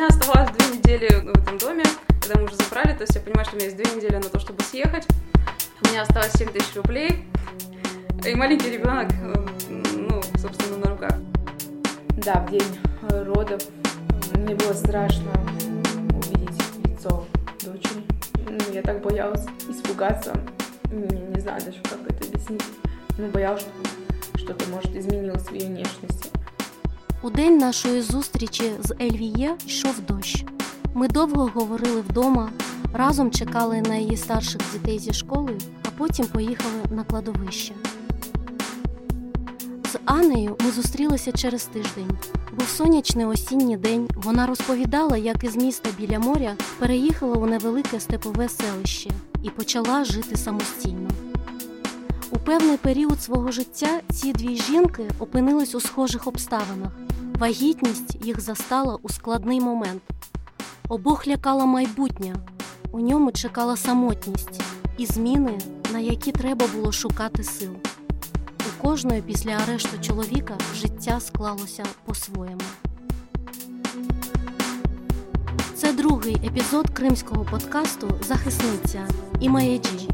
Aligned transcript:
меня 0.00 0.08
оставалось 0.08 0.50
две 0.52 0.78
недели 0.78 1.08
в 1.20 1.28
этом 1.28 1.58
доме, 1.58 1.84
когда 2.22 2.40
мы 2.40 2.46
уже 2.46 2.56
забрали, 2.56 2.94
то 2.94 3.02
есть 3.02 3.14
я 3.14 3.20
понимаю, 3.20 3.44
что 3.44 3.56
у 3.56 3.58
меня 3.58 3.66
есть 3.66 3.76
две 3.76 3.94
недели 3.94 4.16
на 4.16 4.30
то, 4.30 4.40
чтобы 4.40 4.62
съехать. 4.62 5.06
У 5.82 5.88
меня 5.88 6.00
осталось 6.00 6.32
7 6.32 6.48
тысяч 6.48 6.74
рублей, 6.74 7.26
и 8.24 8.34
маленький 8.34 8.70
ребенок, 8.70 9.12
ну, 9.68 10.22
собственно, 10.38 10.78
на 10.78 10.90
руках. 10.92 11.12
Да, 12.16 12.46
в 12.46 12.50
день 12.50 12.80
родов 13.10 13.62
мне 14.36 14.54
было 14.54 14.72
страшно 14.72 15.32
увидеть 16.14 16.58
лицо 16.82 17.26
дочери. 17.62 18.02
Ну, 18.48 18.72
я 18.72 18.80
так 18.80 19.02
боялась 19.02 19.44
испугаться. 19.68 20.32
Не 20.90 21.40
знаю 21.40 21.60
даже, 21.62 21.78
как 21.82 21.98
это 22.08 22.26
объяснить. 22.26 22.64
Ну, 23.18 23.28
боялась, 23.28 23.66
что 24.34 24.38
что-то 24.38 24.66
может 24.70 24.96
изменилось 24.96 25.42
в 25.42 25.52
ее 25.52 25.66
внешности. 25.66 26.29
У 27.22 27.30
день 27.30 27.58
нашої 27.58 28.02
зустрічі 28.02 28.72
з 28.84 28.94
Ельвіє 29.00 29.56
йшов 29.66 29.94
дощ. 30.08 30.44
Ми 30.94 31.08
довго 31.08 31.50
говорили 31.54 32.00
вдома, 32.00 32.50
разом 32.92 33.30
чекали 33.30 33.80
на 33.80 33.96
її 33.96 34.16
старших 34.16 34.60
дітей 34.72 34.98
зі 34.98 35.12
школи, 35.12 35.58
а 35.84 35.88
потім 35.98 36.26
поїхали 36.26 36.80
на 36.90 37.04
кладовище. 37.04 37.74
З 39.84 39.98
Анею 40.04 40.56
ми 40.64 40.70
зустрілися 40.70 41.32
через 41.32 41.64
тиждень. 41.64 42.18
Був 42.58 42.68
сонячний 42.68 43.26
осінній 43.26 43.76
день. 43.76 44.08
Вона 44.14 44.46
розповідала, 44.46 45.16
як 45.16 45.44
із 45.44 45.56
міста 45.56 45.90
біля 45.98 46.18
моря 46.18 46.54
переїхала 46.78 47.36
у 47.36 47.46
невелике 47.46 48.00
степове 48.00 48.48
селище 48.48 49.10
і 49.42 49.50
почала 49.50 50.04
жити 50.04 50.36
самостійно. 50.36 51.10
У 52.30 52.36
певний 52.38 52.76
період 52.76 53.22
свого 53.22 53.50
життя 53.50 54.00
ці 54.12 54.32
дві 54.32 54.56
жінки 54.56 55.10
опинились 55.18 55.74
у 55.74 55.80
схожих 55.80 56.26
обставинах. 56.26 56.92
Вагітність 57.40 58.24
їх 58.24 58.40
застала 58.40 58.98
у 59.02 59.08
складний 59.08 59.60
момент. 59.60 60.02
Обох 60.88 61.28
лякала 61.28 61.66
майбутнє, 61.66 62.34
у 62.92 63.00
ньому 63.00 63.32
чекала 63.32 63.76
самотність 63.76 64.62
і 64.98 65.06
зміни, 65.06 65.58
на 65.92 65.98
які 65.98 66.32
треба 66.32 66.66
було 66.74 66.92
шукати 66.92 67.44
сил. 67.44 67.70
У 68.58 68.82
кожної 68.82 69.22
після 69.22 69.50
арешту 69.50 69.98
чоловіка 70.00 70.54
життя 70.74 71.20
склалося 71.20 71.84
по-своєму. 72.04 72.60
Це 75.74 75.92
другий 75.92 76.34
епізод 76.34 76.90
кримського 76.90 77.44
подкасту 77.44 78.08
Захисниця 78.28 79.08
і 79.40 79.48
Маєджі. 79.48 80.08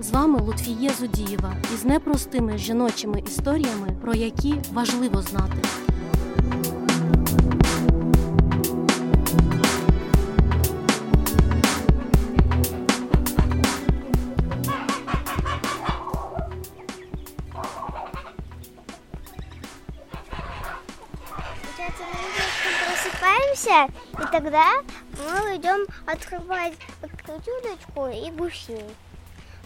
З 0.00 0.10
вами 0.10 0.40
Лутфіє 0.40 0.90
Зудієва 0.98 1.56
із 1.74 1.84
непростими 1.84 2.58
жіночими 2.58 3.22
історіями, 3.26 3.96
про 4.02 4.14
які 4.14 4.54
важливо 4.72 5.22
знати. 5.22 5.83
тогда 24.33 24.65
мы 25.17 25.57
идем 25.57 25.85
открывать 26.05 26.73
тюлечку 27.45 28.07
и 28.07 28.31
гусей. 28.31 28.85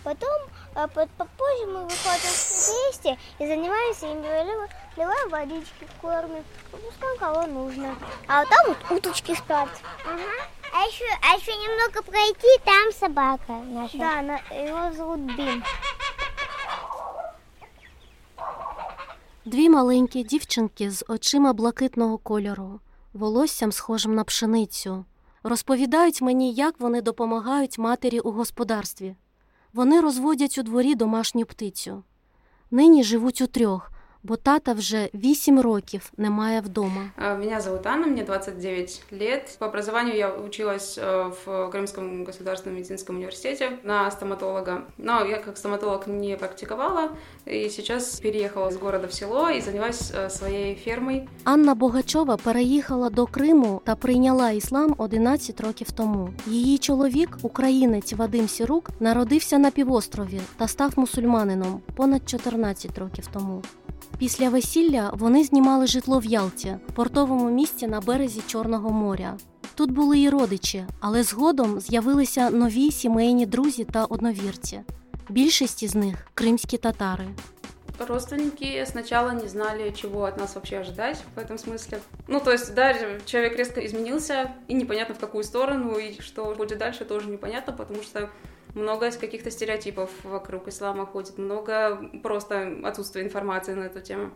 Потом, 0.03 0.41
попозже 0.73 1.65
мы 1.67 1.83
выходим 1.83 2.29
вместе 2.29 3.17
и 3.39 3.47
занимаемся 3.47 4.07
им, 4.07 4.21
наливаем 4.21 5.29
водички, 5.29 5.87
кормим, 6.01 6.43
пускаем 6.71 7.17
кого 7.17 7.47
нужно. 7.47 7.95
А 8.27 8.39
вот 8.39 8.49
там 8.49 8.67
вот 8.67 8.97
уточки 8.97 9.33
спят. 9.33 9.69
Ага. 10.05 10.49
А 10.75 10.87
еще, 10.87 11.05
а 11.21 11.35
еще 11.35 11.55
немного 11.55 12.01
пройти, 12.01 12.47
там 12.65 12.91
собака 12.91 13.53
наша. 13.53 13.97
Да, 13.97 14.21
на, 14.21 14.37
его 14.51 14.93
зовут 14.93 15.19
Бим. 15.19 15.63
Дві 19.45 19.69
маленькі 19.69 20.23
дівчинки 20.23 20.91
з 20.91 21.05
очима 21.07 21.53
блакитного 21.53 22.17
кольору, 22.17 22.79
Волоссям 23.12 23.72
схожим 23.72 24.14
на 24.14 24.24
пшеницю, 24.24 25.04
розповідають 25.42 26.22
мені, 26.22 26.52
як 26.52 26.80
вони 26.80 27.02
допомагають 27.02 27.78
матері 27.78 28.20
у 28.20 28.30
господарстві. 28.30 29.16
Вони 29.72 30.00
розводять 30.00 30.58
у 30.58 30.62
дворі 30.62 30.94
домашню 30.94 31.44
птицю. 31.44 32.02
Нині 32.70 33.04
живуть 33.04 33.40
у 33.40 33.46
трьох, 33.46 33.90
бо 34.27 34.35
тата 34.35 34.73
вже 34.73 35.09
8 35.13 35.59
років 35.59 36.11
немає 36.17 36.61
вдома. 36.61 37.11
Меня 37.17 37.61
зовут 37.61 37.87
Анна, 37.87 38.07
мне 38.07 38.23
29 38.23 39.03
лет. 39.11 39.57
По 39.59 39.65
образованию 39.65 40.15
я 40.15 40.29
училась 40.29 40.97
э, 40.97 41.31
в 41.45 41.69
Крымском 41.71 42.23
государственном 42.23 42.75
медицинском 42.75 43.15
университете 43.15 43.69
на 43.83 44.11
стоматолога. 44.11 44.81
Но 44.97 45.25
я 45.25 45.37
как 45.37 45.57
стоматолог 45.57 46.07
не 46.07 46.37
практиковала, 46.37 47.09
и 47.45 47.69
сейчас 47.69 48.19
переехала 48.19 48.69
из 48.69 48.77
города 48.77 49.07
в 49.07 49.13
село 49.13 49.49
и 49.49 49.61
занимаюсь 49.61 50.11
э, 50.11 50.29
своей 50.29 50.75
фермой. 50.75 51.27
Анна 51.43 51.75
Богачова 51.75 52.37
переїхала 52.37 53.09
до 53.09 53.25
Криму 53.25 53.81
та 53.83 53.95
прийняла 53.95 54.51
іслам 54.51 54.95
11 54.97 55.61
років 55.61 55.91
тому. 55.91 56.29
Її 56.47 56.77
чоловік, 56.77 57.37
українець 57.41 58.13
Вадим 58.13 58.47
Сірук, 58.47 58.89
народився 58.99 59.57
на 59.57 59.71
півострові 59.71 60.41
та 60.57 60.67
став 60.67 60.93
мусульманином 60.95 61.81
понад 61.95 62.29
14 62.29 62.97
років 62.97 63.27
тому. 63.33 63.61
Після 64.18 64.48
весілля 64.48 65.10
вони 65.14 65.44
знімали 65.44 65.86
житло 65.86 66.18
в 66.18 66.24
Ялті, 66.24 66.76
портовому 66.94 67.50
місті 67.50 67.86
на 67.86 68.00
березі 68.00 68.42
Чорного 68.46 68.90
моря. 68.90 69.36
Тут 69.74 69.90
були 69.90 70.20
і 70.20 70.28
родичі, 70.28 70.84
але 71.00 71.22
згодом 71.22 71.80
з'явилися 71.80 72.50
нові 72.50 72.90
сімейні 72.90 73.46
друзі 73.46 73.84
та 73.84 74.04
одновірці. 74.04 74.80
Більшість 75.28 75.82
із 75.82 75.94
них 75.94 76.26
кримські 76.34 76.76
татари. 76.76 77.24
Родственники 77.98 78.86
сначала 78.86 79.32
не 79.32 79.48
знали, 79.48 79.92
чего 79.92 80.20
от 80.20 80.36
нас 80.36 80.54
вообще 80.54 80.78
ожидать 80.78 81.18
в 81.34 81.38
этом 81.38 81.58
смысле. 81.58 81.98
Ну, 82.28 82.40
то 82.40 82.52
есть, 82.52 82.74
да, 82.74 82.94
человек 83.24 83.56
резко 83.58 83.84
изменился, 83.84 84.52
и 84.68 84.74
непонятно 84.74 85.14
в 85.14 85.18
какую 85.18 85.42
сторону, 85.42 85.98
и 85.98 86.20
что 86.20 86.54
будет 86.54 86.78
дальше, 86.78 87.04
тоже 87.04 87.28
непонятно, 87.28 87.72
потому 87.72 88.02
что 88.02 88.30
много 88.74 89.10
каких-то 89.10 89.50
стереотипов 89.50 90.10
вокруг 90.24 90.68
ислама 90.68 91.06
ходит, 91.06 91.38
много 91.38 92.10
просто 92.22 92.78
отсутствия 92.84 93.22
информации 93.22 93.74
на 93.74 93.84
эту 93.84 94.00
тему. 94.00 94.30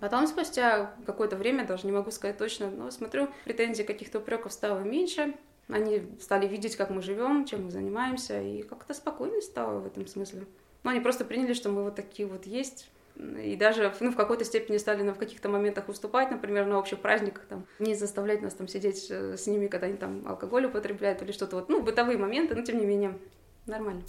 Потом, 0.00 0.26
спустя 0.26 0.94
какое-то 1.04 1.36
время, 1.36 1.66
даже 1.66 1.86
не 1.86 1.92
могу 1.92 2.10
сказать 2.10 2.38
точно, 2.38 2.70
но 2.70 2.90
смотрю, 2.90 3.28
претензий 3.44 3.84
каких-то 3.84 4.18
упреков 4.18 4.52
стало 4.52 4.80
меньше. 4.80 5.34
Они 5.68 6.02
стали 6.20 6.48
видеть, 6.48 6.76
как 6.76 6.90
мы 6.90 7.02
живем, 7.02 7.44
чем 7.44 7.66
мы 7.66 7.70
занимаемся, 7.70 8.40
и 8.40 8.62
как-то 8.62 8.94
спокойно 8.94 9.40
стало 9.40 9.80
в 9.80 9.86
этом 9.86 10.06
смысле. 10.06 10.46
Но 10.82 10.90
они 10.90 11.00
просто 11.00 11.24
приняли, 11.24 11.52
что 11.52 11.68
мы 11.68 11.84
вот 11.84 11.94
такие 11.94 12.26
вот 12.26 12.46
есть, 12.46 12.90
и 13.16 13.56
даже 13.56 13.92
ну, 14.00 14.10
в 14.10 14.16
какой-то 14.16 14.44
степени 14.44 14.78
стали 14.78 15.02
нам 15.02 15.14
в 15.14 15.18
каких-то 15.18 15.48
моментах 15.48 15.88
уступать, 15.88 16.30
например, 16.30 16.66
на 16.66 16.78
общих 16.78 16.98
праздниках, 17.00 17.44
там, 17.44 17.66
не 17.78 17.94
заставлять 17.94 18.40
нас 18.40 18.54
там 18.54 18.66
сидеть 18.66 19.08
э, 19.10 19.36
с 19.36 19.46
ними, 19.46 19.66
когда 19.66 19.88
они 19.88 19.96
там 19.96 20.26
алкоголь 20.26 20.66
употребляют 20.66 21.20
или 21.22 21.32
что-то 21.32 21.56
вот, 21.56 21.68
ну, 21.68 21.82
бытовые 21.82 22.16
моменты, 22.16 22.54
но 22.54 22.62
тем 22.62 22.78
не 22.78 22.86
менее, 22.86 23.18
нормально. 23.66 24.00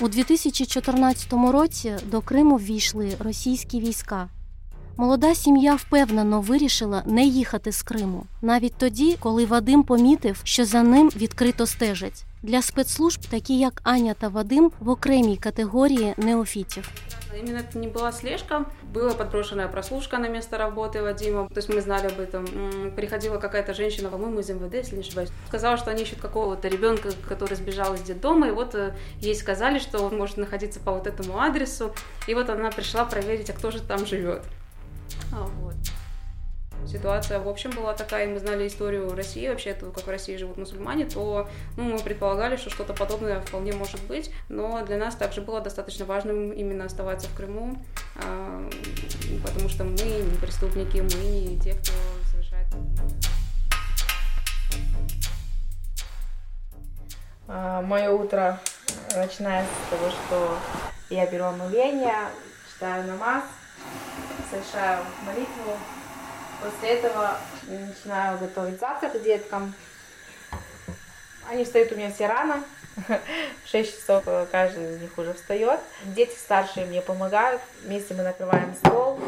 У 0.00 0.08
2014 0.08 1.32
році 1.32 1.94
до 2.06 2.20
Криму 2.20 2.56
ввійшли 2.56 3.16
російські 3.18 3.80
війська. 3.80 4.28
Молода 4.96 5.34
сім'я 5.34 5.74
впевнено 5.74 6.40
вирішила 6.40 7.02
не 7.06 7.24
їхати 7.24 7.72
з 7.72 7.82
Криму, 7.82 8.24
навіть 8.42 8.74
тоді, 8.78 9.16
коли 9.20 9.46
Вадим 9.46 9.82
помітив, 9.82 10.40
що 10.44 10.64
за 10.64 10.82
ним 10.82 11.10
відкрито 11.16 11.66
стежать. 11.66 12.24
Для 12.42 12.62
спецслужб, 12.62 13.20
такі 13.30 13.58
як 13.58 13.80
Аня 13.84 14.14
та 14.14 14.28
Вадим, 14.28 14.72
в 14.80 14.88
окремій 14.88 15.36
категорії 15.36 16.14
неофітів. 16.16 16.90
Именно 17.36 17.58
это 17.58 17.78
не 17.78 17.88
была 17.88 18.12
слежка, 18.12 18.66
была 18.82 19.14
подброшенная 19.14 19.68
прослушка 19.68 20.18
на 20.18 20.28
место 20.28 20.58
работы 20.58 21.02
Вадима, 21.02 21.48
то 21.48 21.58
есть 21.58 21.68
мы 21.68 21.80
знали 21.80 22.08
об 22.08 22.20
этом. 22.20 22.44
Приходила 22.96 23.38
какая-то 23.38 23.74
женщина, 23.74 24.08
по-моему, 24.08 24.40
из 24.40 24.48
МВД, 24.48 24.74
если 24.74 24.96
не 24.96 25.02
ошибаюсь, 25.02 25.30
сказала, 25.46 25.76
что 25.76 25.90
они 25.90 26.02
ищут 26.02 26.20
какого-то 26.20 26.68
ребенка, 26.68 27.10
который 27.28 27.54
сбежал 27.54 27.94
из 27.94 28.02
детдома, 28.02 28.48
и 28.48 28.50
вот 28.50 28.74
э, 28.74 28.94
ей 29.18 29.34
сказали, 29.34 29.78
что 29.78 30.00
он 30.00 30.16
может 30.16 30.36
находиться 30.36 30.80
по 30.80 30.92
вот 30.92 31.06
этому 31.06 31.40
адресу, 31.40 31.94
и 32.26 32.34
вот 32.34 32.50
она 32.50 32.70
пришла 32.70 33.04
проверить, 33.04 33.50
а 33.50 33.52
кто 33.52 33.70
же 33.70 33.80
там 33.80 34.06
живет. 34.06 34.42
А, 35.32 35.44
вот. 35.44 35.74
Ситуация, 36.86 37.38
в 37.38 37.48
общем, 37.48 37.70
была 37.70 37.94
такая, 37.94 38.26
мы 38.26 38.38
знали 38.38 38.66
историю 38.66 39.14
России, 39.14 39.48
вообще, 39.48 39.74
то, 39.74 39.90
как 39.90 40.06
в 40.06 40.10
России 40.10 40.36
живут 40.36 40.56
мусульмане, 40.56 41.06
то 41.06 41.48
ну, 41.76 41.84
мы 41.84 41.98
предполагали, 41.98 42.56
что 42.56 42.70
что-то 42.70 42.94
подобное 42.94 43.40
вполне 43.40 43.72
может 43.72 44.02
быть, 44.04 44.32
но 44.48 44.84
для 44.84 44.96
нас 44.96 45.14
также 45.14 45.40
было 45.40 45.60
достаточно 45.60 46.04
важным 46.04 46.50
именно 46.50 46.84
оставаться 46.84 47.28
в 47.28 47.36
Крыму, 47.36 47.76
потому 49.44 49.68
что 49.68 49.84
мы 49.84 49.98
не 49.98 50.36
преступники, 50.40 50.98
мы 50.98 51.22
не 51.22 51.58
те, 51.60 51.74
кто 51.74 51.92
совершает 52.30 52.66
Мое 57.46 58.10
утро 58.10 58.60
начинается 59.14 59.72
с 59.86 59.90
того, 59.90 60.10
что 60.10 60.58
я 61.08 61.26
беру 61.26 61.44
омовение, 61.46 62.14
читаю 62.72 63.06
намаз, 63.06 63.42
совершаю 64.50 65.04
молитву, 65.26 65.76
После 66.62 66.90
этого 66.90 67.36
начинаю 67.66 68.38
готовить 68.38 68.80
завтрак 68.80 69.22
деткам. 69.22 69.74
Они 71.48 71.64
встают 71.64 71.92
у 71.92 71.96
меня 71.96 72.10
все 72.10 72.26
рано. 72.26 72.62
В 73.64 73.68
6 73.68 73.98
часов 73.98 74.24
каждый 74.50 74.94
из 74.94 75.00
них 75.00 75.16
уже 75.16 75.32
встает. 75.34 75.80
Дети 76.04 76.36
старшие 76.36 76.86
мне 76.86 77.00
помогают. 77.00 77.62
Вместе 77.84 78.14
мы 78.14 78.22
накрываем 78.22 78.74
стол. 78.74 79.18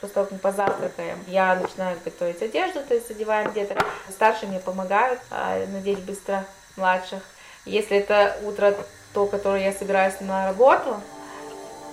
После 0.00 0.14
того, 0.14 0.26
как 0.26 0.32
мы 0.32 0.38
позавтракаем, 0.38 1.18
я 1.28 1.54
начинаю 1.54 1.96
готовить 2.04 2.42
одежду, 2.42 2.80
то 2.80 2.92
есть 2.92 3.08
одеваем 3.10 3.52
деток. 3.52 3.78
Старшие 4.10 4.48
мне 4.48 4.58
помогают 4.58 5.20
а, 5.30 5.64
надеть 5.68 6.00
быстро 6.00 6.44
младших. 6.76 7.22
Если 7.66 7.98
это 7.98 8.36
утро 8.42 8.74
то, 9.14 9.26
которое 9.26 9.62
я 9.62 9.72
собираюсь 9.72 10.18
на 10.18 10.46
работу, 10.46 11.00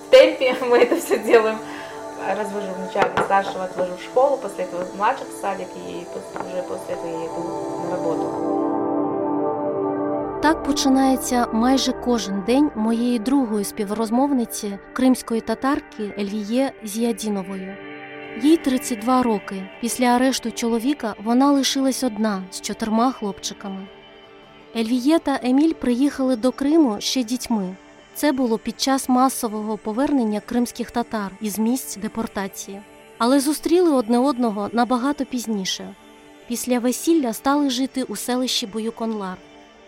в 0.07 0.09
темпе 0.09 0.53
мы 0.61 0.79
это 0.79 0.99
все 0.99 1.19
делаем. 1.19 1.59
Развожу 2.27 2.67
вначале 2.77 3.11
старшего, 3.25 3.63
отвожу 3.63 3.95
в 3.95 4.01
школу, 4.01 4.37
после 4.37 4.63
этого 4.65 4.85
младших 4.95 5.27
в 5.27 5.41
садик, 5.41 5.67
и 5.75 6.05
уже 6.35 6.63
после 6.63 6.95
этого 6.95 7.11
я 7.23 7.89
на 7.89 7.95
работу. 7.95 8.59
Так 10.41 10.63
починається 10.63 11.47
майже 11.53 11.91
кожен 11.91 12.41
день 12.41 12.71
моєї 12.75 13.19
другої 13.19 13.65
співрозмовниці 13.65 14.79
кримської 14.93 15.41
татарки 15.41 16.13
Ельвіє 16.19 16.71
Зіядінової. 16.83 17.77
Їй 18.41 18.57
32 18.57 19.23
роки. 19.23 19.69
Після 19.81 20.05
арешту 20.05 20.51
чоловіка 20.51 21.15
вона 21.23 21.51
лишилась 21.51 22.03
одна 22.03 22.43
з 22.51 22.61
чотирма 22.61 23.11
хлопчиками. 23.11 23.87
Ельвіє 24.75 25.19
та 25.19 25.39
Еміль 25.43 25.73
приїхали 25.73 26.35
до 26.35 26.51
Криму 26.51 26.95
ще 26.99 27.23
дітьми. 27.23 27.75
Це 28.19 28.31
було 28.31 28.57
під 28.57 28.81
час 28.81 29.09
масового 29.09 29.77
повернення 29.77 30.39
кримських 30.39 30.91
татар 30.91 31.31
із 31.41 31.59
місць 31.59 31.97
депортації, 31.97 32.81
але 33.17 33.39
зустріли 33.39 33.91
одне 33.91 34.17
одного 34.17 34.69
набагато 34.73 35.25
пізніше. 35.25 35.95
Після 36.47 36.79
весілля 36.79 37.33
стали 37.33 37.69
жити 37.69 38.03
у 38.03 38.15
селищі 38.15 38.67
Боюконлар. 38.67 39.37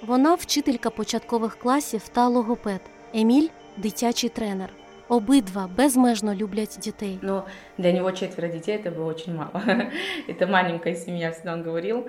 Вона 0.07 0.35
вчителька 0.35 0.89
початкових 0.89 1.55
класів 1.55 2.07
та 2.07 2.27
логопед. 2.27 2.81
Еміль 3.13 3.47
дитячий 3.77 4.29
тренер. 4.29 4.69
Обидва 5.07 5.69
безмежно 5.77 6.35
люблять 6.35 6.77
дітей. 6.81 7.19
Ну, 7.21 7.43
для 7.77 7.91
нього 7.91 8.11
четверо 8.11 8.53
дітей 8.53 8.79
це 8.83 8.89
було 8.89 9.13
дуже 9.13 9.31
мало. 9.31 9.61
Це 10.39 10.45
маленька 10.45 10.95
сім'я, 10.95 11.29
всегда 11.29 11.53
он 11.53 11.63
говорив. 11.63 12.05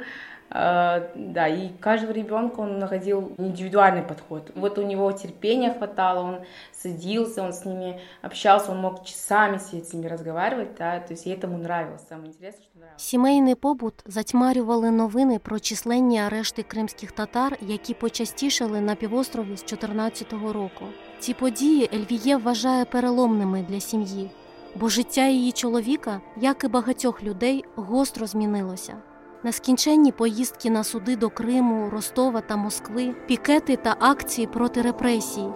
Да, 0.52 1.48
и 1.48 1.70
каждого 1.80 2.12
ребенка 2.12 2.60
он 2.60 2.78
находил 2.78 3.32
индивидуальный 3.38 4.02
подход. 4.02 4.50
Вот 4.54 4.78
у 4.78 4.82
него 4.82 5.10
терпения 5.12 5.72
хватало, 5.72 6.20
он 6.20 6.40
садился, 6.72 7.42
он 7.42 7.52
с 7.52 7.64
ними 7.64 8.00
общался, 8.20 8.72
он 8.72 8.78
мог 8.78 9.04
часами 9.04 9.56
с 9.56 9.92
ними 9.94 10.08
разговаривать, 10.08 10.74
да, 10.78 11.00
то 11.00 11.14
есть 11.14 11.26
этому 11.26 11.56
нравилось. 11.56 12.02
Самое 12.08 12.28
интересное, 12.28 12.64
что 12.64 12.78
нравилось. 12.78 13.02
Сімейний 13.02 13.54
побут 13.54 13.94
затьмарювали 14.06 14.90
новини 14.90 15.38
про 15.38 15.60
численні 15.60 16.20
арешти 16.20 16.62
кримських 16.62 17.12
татар, 17.12 17.58
які 17.60 17.94
почастішали 17.94 18.80
на 18.80 18.94
півострові 18.94 19.56
з 19.56 19.64
14-го 19.64 20.52
року. 20.52 20.84
Ці 21.18 21.34
події 21.34 21.90
Ельвіє 21.94 22.36
вважає 22.36 22.84
переломними 22.84 23.66
для 23.68 23.80
сім'ї, 23.80 24.30
бо 24.74 24.88
життя 24.88 25.26
її 25.26 25.52
чоловіка, 25.52 26.20
як 26.36 26.64
і 26.64 26.68
багатьох 26.68 27.22
людей, 27.22 27.64
гостро 27.76 28.26
змінилося. 28.26 28.96
Нескінченні 29.43 30.11
поїздки 30.11 30.69
на 30.69 30.83
суди 30.83 31.15
до 31.15 31.29
Криму, 31.29 31.89
Ростова 31.89 32.41
та 32.41 32.55
Москви, 32.55 33.15
пікети 33.27 33.75
та 33.75 33.95
акції 33.99 34.47
проти 34.47 34.81
репресій. 34.81 35.47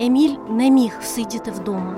Еміль 0.00 0.36
не 0.48 0.70
міг 0.70 1.02
сидіти 1.02 1.50
вдома. 1.50 1.96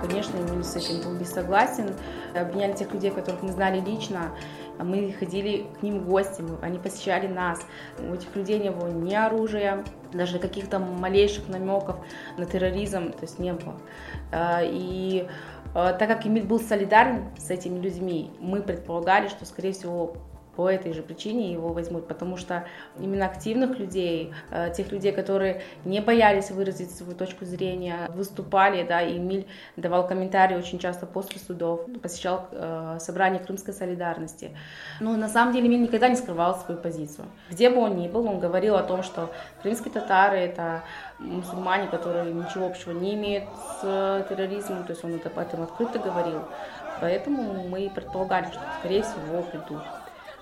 Конечно, 0.00 0.38
Эмиль 0.38 0.62
с 0.62 0.76
этим 0.76 1.02
был 1.02 1.18
не 1.18 1.24
согласен. 1.24 1.90
Обвиняли 2.34 2.72
тех 2.74 2.92
людей, 2.92 3.10
которых 3.10 3.42
мы 3.42 3.52
знали 3.52 3.80
лично. 3.80 4.32
Мы 4.78 5.14
ходили 5.18 5.66
к 5.78 5.82
ним 5.82 6.00
в 6.00 6.08
гости, 6.08 6.42
они 6.62 6.78
посещали 6.78 7.26
нас. 7.26 7.64
У 7.98 8.12
этих 8.12 8.36
людей 8.36 8.58
не 8.58 8.70
было 8.70 8.88
ни 8.88 9.14
оружия, 9.14 9.84
даже 10.12 10.38
каких-то 10.38 10.78
малейших 10.78 11.48
намеков 11.48 11.96
на 12.36 12.44
терроризм, 12.44 13.12
то 13.12 13.22
есть 13.22 13.38
не 13.38 13.52
было. 13.52 13.76
И 14.62 15.26
так 15.72 16.08
как 16.08 16.26
Эмиль 16.26 16.44
был 16.44 16.60
солидарен 16.60 17.24
с 17.36 17.50
этими 17.50 17.80
людьми, 17.80 18.30
мы 18.40 18.62
предполагали, 18.62 19.28
что, 19.28 19.44
скорее 19.44 19.72
всего, 19.72 20.16
по 20.59 20.69
этой 20.69 20.91
же 20.91 21.01
причине 21.03 21.53
его 21.53 21.69
возьмут, 21.69 22.05
потому 22.05 22.35
что 22.35 22.65
именно 22.99 23.25
активных 23.27 23.79
людей, 23.79 24.33
э, 24.51 24.73
тех 24.75 24.91
людей, 24.91 25.13
которые 25.13 25.61
не 25.85 26.01
боялись 26.01 26.51
выразить 26.51 26.91
свою 26.91 27.15
точку 27.15 27.45
зрения, 27.45 28.09
выступали, 28.09 28.83
да, 28.83 29.01
и 29.01 29.15
Эмиль 29.15 29.47
давал 29.77 30.05
комментарии 30.05 30.57
очень 30.57 30.77
часто 30.77 31.05
после 31.05 31.39
судов, 31.39 31.85
посещал 32.01 32.49
э, 32.51 32.97
собрание 32.99 33.39
Крымской 33.39 33.73
солидарности. 33.73 34.51
Но 34.99 35.15
на 35.15 35.29
самом 35.29 35.53
деле 35.53 35.67
Эмиль 35.67 35.83
никогда 35.83 36.09
не 36.09 36.17
скрывал 36.17 36.59
свою 36.59 36.81
позицию. 36.81 37.27
Где 37.49 37.69
бы 37.69 37.77
он 37.77 37.95
ни 37.95 38.09
был, 38.09 38.27
он 38.27 38.41
говорил 38.41 38.75
о 38.75 38.83
том, 38.83 39.01
что 39.01 39.29
крымские 39.61 39.93
татары 39.93 40.39
это 40.39 40.83
мусульмане, 41.19 41.87
которые 41.87 42.33
ничего 42.33 42.65
общего 42.65 42.91
не 42.91 43.13
имеют 43.13 43.45
с 43.79 44.25
терроризмом, 44.27 44.83
то 44.83 44.91
есть 44.91 45.05
он 45.05 45.15
это 45.15 45.29
об 45.29 45.37
этом 45.37 45.61
открыто 45.61 45.99
говорил. 45.99 46.41
Поэтому 46.99 47.65
мы 47.69 47.89
предполагали, 47.89 48.47
что, 48.47 48.59
скорее 48.79 49.03
всего, 49.03 49.41
придут 49.43 49.81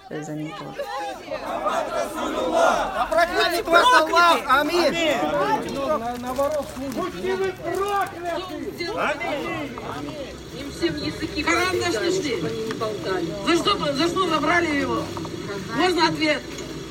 за 0.10 0.34
ним 0.34 0.54
тоже. 0.58 0.86
Да 1.30 3.08
проклятый 3.12 3.64
вас 3.64 4.02
Аллах! 4.02 4.40
Аминь! 4.48 4.94
На 6.20 6.34
воров 6.34 6.66
Будьте 6.78 7.36
вы 7.36 7.52
прокляты! 7.52 8.70
Им 10.60 10.72
всем 10.72 10.96
языки 10.96 11.44
Коран 11.44 11.80
наш 11.80 11.94
нашли. 11.94 12.42
За 13.46 13.56
что, 13.58 13.94
за 13.94 14.08
что 14.08 14.28
забрали 14.30 14.78
его? 14.78 15.04
Можно 15.76 16.08
ответ? 16.08 16.42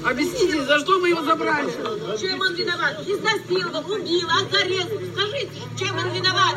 Объясните, 0.05 0.63
за 0.65 0.79
что 0.79 0.99
мы 1.01 1.09
его 1.09 1.23
забрали? 1.23 1.71
Чем 2.21 2.41
он 2.41 2.55
виноват? 2.55 3.01
Изнасиловал, 3.01 3.91
убил, 3.91 4.29
арест. 4.31 4.91
Скажите, 5.15 5.63
чем 5.79 5.99
он 5.99 6.11
виноват? 6.11 6.55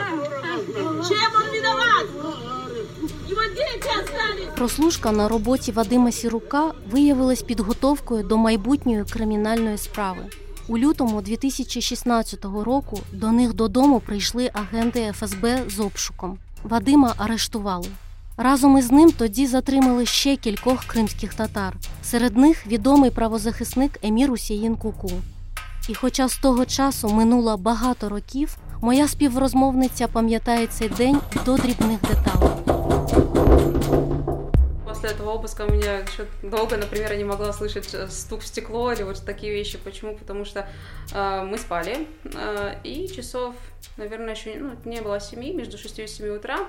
Чем 1.08 1.36
он 1.36 1.52
виноват? 1.52 2.59
Прослушка 4.56 5.12
на 5.12 5.28
роботі 5.28 5.72
Вадима 5.72 6.12
Сірука 6.12 6.72
виявилась 6.92 7.42
підготовкою 7.42 8.24
до 8.24 8.38
майбутньої 8.38 9.04
кримінальної 9.04 9.78
справи. 9.78 10.22
У 10.68 10.78
лютому 10.78 11.22
2016 11.22 12.46
року 12.46 13.00
до 13.14 13.32
них 13.32 13.54
додому 13.54 14.00
прийшли 14.00 14.52
агенти 14.54 15.14
ФСБ 15.16 15.64
з 15.70 15.80
обшуком. 15.80 16.38
Вадима 16.64 17.14
арештували. 17.18 17.88
Разом 18.38 18.78
із 18.78 18.92
ним 18.92 19.12
тоді 19.12 19.48
затримали 19.48 20.06
ще 20.06 20.36
кількох 20.36 20.86
кримських 20.86 21.34
татар. 21.34 21.76
Серед 22.04 22.38
них 22.38 22.68
відомий 22.68 23.12
правозахисник 23.12 24.00
Емір 24.04 24.32
Усіїн 24.32 24.76
Куку. 24.76 25.12
І 25.90 25.94
хоча 25.94 26.28
з 26.28 26.38
того 26.38 26.66
часу 26.66 27.10
минуло 27.10 27.58
багато 27.58 28.10
років, 28.10 28.58
моя 28.82 29.08
співрозмовниця 29.08 30.08
пам'ятає 30.08 30.68
цей 30.68 30.90
день 30.90 31.18
до 31.46 31.56
дрібних 31.56 32.00
деталей. 32.02 32.79
Thank 33.20 34.14
you. 34.14 34.19
После 35.00 35.16
этого 35.16 35.32
обыска 35.32 35.62
у 35.62 35.72
меня 35.72 36.00
еще 36.00 36.28
долго, 36.44 36.76
например, 36.76 37.16
не 37.16 37.24
могла 37.24 37.54
слышать 37.54 37.96
стук 38.10 38.42
в 38.42 38.46
стекло 38.46 38.92
или 38.92 39.04
вот 39.04 39.24
такие 39.26 39.54
вещи. 39.54 39.78
Почему? 39.78 40.18
Потому 40.18 40.44
что 40.44 40.68
э, 41.14 41.42
мы 41.46 41.58
спали, 41.58 42.06
э, 42.26 42.76
и 42.84 43.08
часов 43.08 43.56
наверное, 43.98 44.34
еще 44.34 44.56
ну, 44.56 44.76
не 44.86 45.02
было 45.02 45.20
7, 45.20 45.40
между 45.56 45.78
6 45.78 46.00
и 46.00 46.08
7 46.08 46.36
утра, 46.36 46.60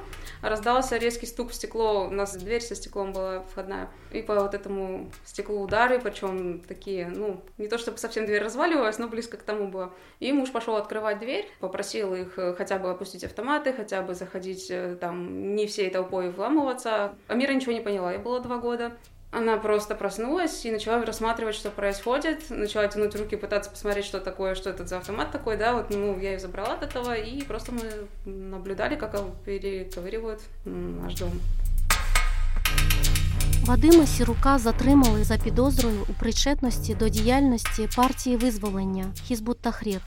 раздался 0.42 0.96
резкий 0.96 1.26
стук 1.26 1.50
в 1.50 1.54
стекло, 1.54 2.06
у 2.06 2.10
нас 2.10 2.36
дверь 2.36 2.60
со 2.60 2.74
стеклом 2.74 3.12
была 3.12 3.40
входная, 3.40 3.88
и 4.10 4.22
по 4.22 4.34
вот 4.34 4.54
этому 4.54 5.10
стеклу 5.24 5.62
удары, 5.62 6.00
причем 6.00 6.60
такие, 6.60 7.08
ну, 7.08 7.42
не 7.58 7.68
то 7.68 7.78
чтобы 7.78 7.98
совсем 7.98 8.26
дверь 8.26 8.42
разваливалась, 8.42 8.98
но 8.98 9.08
близко 9.08 9.36
к 9.36 9.42
тому 9.42 9.68
было. 9.68 9.92
И 10.18 10.32
муж 10.32 10.50
пошел 10.50 10.76
открывать 10.76 11.18
дверь, 11.18 11.48
попросил 11.60 12.14
их 12.14 12.38
э, 12.38 12.54
хотя 12.54 12.78
бы 12.78 12.90
опустить 12.90 13.24
автоматы, 13.24 13.72
хотя 13.72 14.02
бы 14.02 14.14
заходить 14.14 14.70
э, 14.70 14.96
там 15.00 15.54
не 15.54 15.66
всей 15.66 15.90
толпой 15.90 16.30
вламываться. 16.30 17.14
Амира 17.28 17.52
ничего 17.52 17.72
не 17.72 17.80
поняла, 17.80 18.14
было 18.19 18.39
два 18.39 18.57
года. 18.57 18.91
Она 19.31 19.57
просто 19.57 19.95
проснулась 19.95 20.65
и 20.65 20.71
начала 20.71 21.03
рассматривать, 21.03 21.55
что 21.55 21.69
происходит, 21.69 22.49
начала 22.49 22.87
тянуть 22.87 23.15
руки, 23.15 23.35
пытаться 23.35 23.69
посмотреть, 23.69 24.05
что 24.05 24.21
такое, 24.21 24.55
что 24.55 24.69
это 24.69 24.85
за 24.85 24.97
автомат 24.97 25.31
такой, 25.31 25.57
да, 25.57 25.73
вот, 25.73 25.89
ну, 25.89 26.17
я 26.19 26.31
ее 26.31 26.39
забрала 26.39 26.75
от 26.75 26.83
этого, 26.83 27.13
и 27.13 27.43
просто 27.43 27.73
мы 27.73 27.81
наблюдали, 28.25 28.95
как 28.95 29.15
перековыривают 29.45 30.39
наш 30.65 31.15
дом. 31.15 31.31
Вадима 33.65 34.05
Сірука 34.05 34.57
затримали 34.57 35.23
за 35.23 35.37
підозрою 35.37 36.05
у 36.09 36.13
причетності 36.13 36.95
до 36.95 37.09
діяльності 37.09 37.89
партії 37.95 38.37
визволення 38.37 39.05
Хізбут 39.23 39.59
Тахрір. 39.59 40.01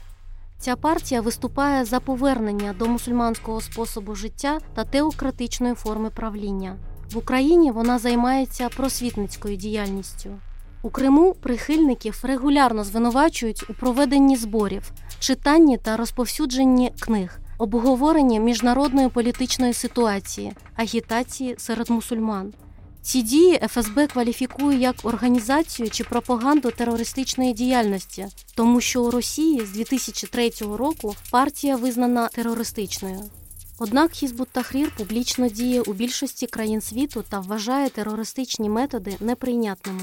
Ця 0.59 0.75
партія 0.75 1.21
виступає 1.21 1.85
за 1.85 1.99
повернення 1.99 2.73
до 2.79 2.85
мусульманського 2.85 3.61
способу 3.61 4.15
життя 4.15 4.59
та 4.75 4.83
теократичної 4.83 5.73
форми 5.73 6.09
правління. 6.09 6.77
В 7.12 7.18
Україні 7.18 7.70
вона 7.70 7.98
займається 7.98 8.68
просвітницькою 8.68 9.56
діяльністю. 9.56 10.30
У 10.82 10.90
Криму 10.90 11.34
прихильників 11.40 12.20
регулярно 12.22 12.84
звинувачують 12.84 13.70
у 13.70 13.74
проведенні 13.74 14.36
зборів, 14.36 14.92
читанні 15.18 15.78
та 15.78 15.96
розповсюдженні 15.96 16.92
книг, 17.00 17.38
обговорення 17.58 18.40
міжнародної 18.40 19.08
політичної 19.08 19.72
ситуації, 19.72 20.52
агітації 20.76 21.54
серед 21.58 21.90
мусульман. 21.90 22.52
Ці 23.02 23.22
дії 23.22 23.60
ФСБ 23.68 24.06
кваліфікує 24.06 24.78
як 24.78 24.96
організацію 25.02 25.90
чи 25.90 26.04
пропаганду 26.04 26.70
терористичної 26.70 27.52
діяльності, 27.52 28.26
тому 28.54 28.80
що 28.80 29.02
у 29.02 29.10
Росії 29.10 29.66
з 29.66 29.70
2003 29.70 30.50
року 30.60 31.14
партія 31.30 31.76
визнана 31.76 32.28
терористичною. 32.28 33.20
Однак 33.78 34.12
Хізбут 34.12 34.48
Тахрір 34.48 34.92
публічно 34.96 35.48
діє 35.48 35.80
у 35.80 35.92
більшості 35.92 36.46
країн 36.46 36.80
світу 36.80 37.24
та 37.28 37.40
вважає 37.40 37.90
терористичні 37.90 38.68
методи 38.68 39.16
неприйнятними. 39.20 40.00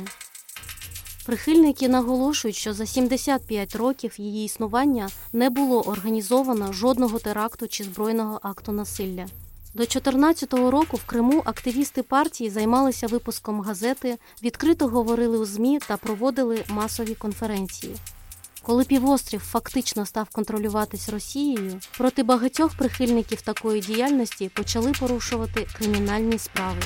Прихильники 1.25 1.89
наголошують, 1.89 2.55
що 2.55 2.73
за 2.73 2.85
75 2.85 3.75
років 3.75 4.13
її 4.17 4.45
існування 4.45 5.09
не 5.33 5.49
було 5.49 5.81
організовано 5.81 6.73
жодного 6.73 7.19
теракту 7.19 7.67
чи 7.67 7.83
збройного 7.83 8.39
акту 8.43 8.71
насилля. 8.71 9.25
До 9.73 9.83
2014 9.83 10.53
року 10.53 10.97
в 10.97 11.05
Криму 11.05 11.41
активісти 11.45 12.03
партії 12.03 12.49
займалися 12.49 13.07
випуском 13.07 13.61
газети, 13.61 14.17
відкрито 14.43 14.87
говорили 14.87 15.37
у 15.37 15.45
ЗМІ 15.45 15.79
та 15.87 15.97
проводили 15.97 16.63
масові 16.69 17.15
конференції. 17.15 17.95
Коли 18.63 18.83
півострів 18.83 19.39
фактично 19.39 20.05
став 20.05 20.29
контролюватись 20.29 21.09
Росією, 21.09 21.79
проти 21.97 22.23
багатьох 22.23 22.77
прихильників 22.77 23.41
такої 23.41 23.81
діяльності 23.81 24.49
почали 24.49 24.91
порушувати 24.99 25.67
кримінальні 25.77 26.39
справи. 26.39 26.81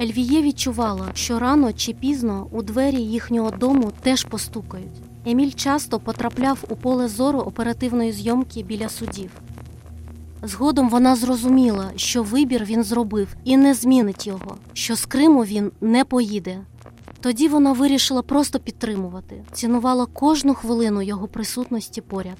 Ельвіє 0.00 0.42
відчувала, 0.42 1.10
що 1.14 1.38
рано 1.38 1.72
чи 1.72 1.92
пізно 1.92 2.48
у 2.50 2.62
двері 2.62 3.00
їхнього 3.00 3.50
дому 3.50 3.92
теж 4.02 4.24
постукають. 4.24 5.01
Еміль 5.26 5.52
часто 5.52 5.98
потрапляв 6.00 6.64
у 6.68 6.76
поле 6.76 7.08
зору 7.08 7.38
оперативної 7.38 8.12
зйомки 8.12 8.62
біля 8.62 8.88
судів. 8.88 9.30
Згодом 10.42 10.88
вона 10.88 11.16
зрозуміла, 11.16 11.90
що 11.96 12.22
вибір 12.22 12.64
він 12.64 12.84
зробив 12.84 13.28
і 13.44 13.56
не 13.56 13.74
змінить 13.74 14.26
його, 14.26 14.56
що 14.72 14.96
з 14.96 15.06
Криму 15.06 15.44
він 15.44 15.72
не 15.80 16.04
поїде. 16.04 16.60
Тоді 17.20 17.48
вона 17.48 17.72
вирішила 17.72 18.22
просто 18.22 18.58
підтримувати, 18.58 19.44
цінувала 19.52 20.06
кожну 20.06 20.54
хвилину 20.54 21.02
його 21.02 21.28
присутності 21.28 22.00
поряд. 22.00 22.36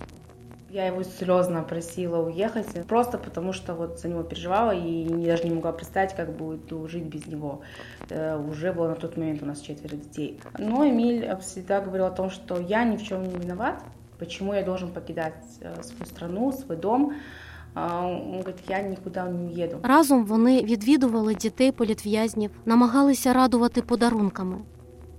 Я 0.71 0.87
его 0.87 1.03
слезно 1.03 1.63
просила 1.63 2.25
уехать, 2.25 2.67
просто 2.87 3.17
потому 3.17 3.53
что 3.53 3.73
вот 3.73 3.99
за 3.99 4.09
него 4.09 4.23
переживала 4.23 4.71
и 4.71 5.07
даже 5.25 5.43
не 5.43 5.55
могла 5.55 5.71
представить, 5.71 6.13
как 6.13 6.35
будет 6.35 6.89
жить 6.89 7.05
без 7.05 7.25
него. 7.25 7.61
Э, 8.09 8.37
уже 8.37 8.73
было 8.73 8.89
на 8.89 8.95
тот 8.95 9.17
момент 9.17 9.41
у 9.43 9.45
нас 9.45 9.61
четверо 9.61 9.95
детей. 9.95 10.39
Но 10.59 10.85
Эмиль 10.85 11.35
всегда 11.41 11.79
говорил 11.79 12.05
о 12.05 12.11
том, 12.11 12.29
что 12.29 12.59
я 12.59 12.83
ни 12.83 12.97
в 12.97 13.03
чем 13.03 13.23
не 13.23 13.35
виноват, 13.35 13.81
почему 14.19 14.53
я 14.53 14.63
должен 14.63 14.91
покидать 14.91 15.35
э, 15.61 15.83
свою 15.83 16.05
страну, 16.05 16.51
свой 16.51 16.77
дом. 16.77 17.13
Он 17.75 18.37
говорит, 18.37 18.55
я 18.67 18.81
нікуди 18.81 19.23
не 19.23 19.47
уїду. 19.47 19.77
Разом 19.83 20.25
вони 20.25 20.63
відвідували 20.63 21.35
дітей 21.35 21.71
політв'язнів, 21.71 22.51
намагалися 22.65 23.33
радувати 23.33 23.81
подарунками. 23.81 24.57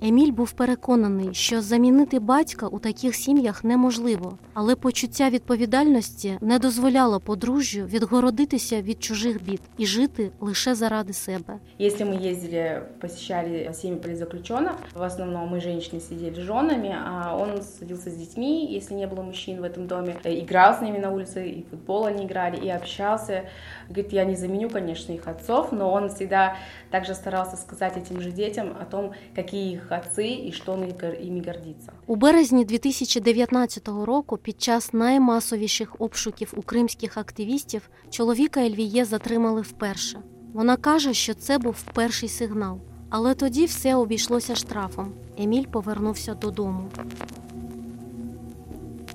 Еміль 0.05 0.31
був 0.31 0.51
переконаний, 0.51 1.29
що 1.33 1.61
замінити 1.61 2.19
батька 2.19 2.67
у 2.67 2.79
таких 2.79 3.15
сім'ях 3.15 3.63
неможливо, 3.63 4.37
але 4.53 4.75
почуття 4.75 5.29
відповідальності 5.29 6.37
не 6.41 6.59
дозволяло 6.59 7.19
подружжю 7.19 7.85
відгородитися 7.85 8.81
від 8.81 9.03
чужих 9.03 9.43
бід 9.43 9.61
і 9.77 9.85
жити 9.85 10.31
лише 10.39 10.75
заради 10.75 11.13
себе. 11.13 11.59
Якщо 11.79 12.05
ми 12.05 12.15
їздили, 12.15 12.81
посещали 13.01 13.69
сім'ї 13.73 13.99
політзаключених, 13.99 14.71
в 14.95 15.01
основному 15.01 15.51
ми 15.51 15.61
жінки 15.61 15.99
сиділи 15.99 16.35
з 16.35 16.39
жінами, 16.39 16.95
а 17.05 17.37
він 17.37 17.61
садився 17.61 18.11
з 18.11 18.15
дітьми, 18.15 18.45
якщо 18.69 18.95
не 18.95 19.07
було 19.07 19.23
мужчин 19.23 19.61
в 19.61 19.69
цьому 19.69 19.87
домі, 19.87 20.15
грав 20.49 20.75
з 20.79 20.81
ними 20.81 20.99
на 20.99 21.09
вулиці, 21.09 21.39
і 21.39 21.65
футбол 21.69 22.01
вони 22.01 22.27
грали, 22.27 22.57
і 22.63 22.73
общався. 22.73 23.41
Говорит, 23.89 24.13
я 24.13 24.25
не 24.25 24.35
заменю, 24.35 24.69
конечно, 24.69 25.13
их 25.13 25.27
отцов, 25.27 25.71
но 25.71 25.91
он 25.91 26.09
всегда 26.09 26.55
также 26.89 27.15
старался 27.15 27.57
сказать 27.57 27.97
этим 27.97 28.21
же 28.21 28.31
детям 28.31 28.75
о 28.81 28.85
том, 28.85 29.11
какие 29.35 29.73
их 29.73 29.91
отцы 29.91 30.47
і 30.47 30.51
що 30.51 30.77
іми 31.21 31.41
гордиться. 31.45 31.91
У 32.07 32.15
березні 32.15 32.65
2019 32.65 33.87
року, 33.87 34.37
під 34.37 34.61
час 34.61 34.93
наймасовіших 34.93 35.95
обшуків 35.99 36.53
у 36.57 36.61
кримських 36.61 37.17
активістів, 37.17 37.89
чоловіка 38.09 38.59
Ельвіє 38.59 39.05
затримали 39.05 39.61
вперше. 39.61 40.19
Вона 40.53 40.77
каже, 40.77 41.13
що 41.13 41.33
це 41.33 41.57
був 41.57 41.83
перший 41.93 42.29
сигнал, 42.29 42.79
але 43.09 43.33
тоді 43.33 43.65
все 43.65 43.95
обійшлося 43.95 44.55
штрафом. 44.55 45.13
Еміль 45.37 45.65
повернувся 45.65 46.33
додому. 46.33 46.89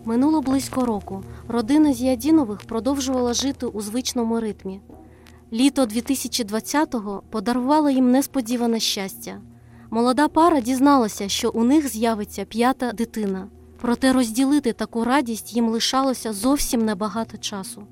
Минуло 0.09 0.41
близько 0.41 0.85
року. 0.85 1.25
Родина 1.49 1.93
Зіадінових 1.93 2.59
продовжувала 2.59 3.35
жити 3.35 3.67
у 3.67 3.81
звичному 3.81 4.41
ритмі. 4.41 4.81
Літо 5.53 5.85
2020-го 5.85 7.23
подарувало 7.31 7.91
їм 7.91 8.11
несподіване 8.11 8.81
щастя. 8.81 9.41
Молода 9.91 10.29
пара 10.29 10.61
дізналася, 10.61 11.29
що 11.29 11.51
у 11.51 11.65
них 11.65 11.89
з'явиться 11.89 12.45
п'ята 12.45 12.93
дитина, 12.93 13.49
проте 13.81 14.13
розділити 14.13 14.73
таку 14.73 15.05
радість 15.05 15.57
їм 15.57 15.69
лишалося 15.69 16.33
зовсім 16.33 16.85
небагато 16.85 17.37
часу. 17.37 17.83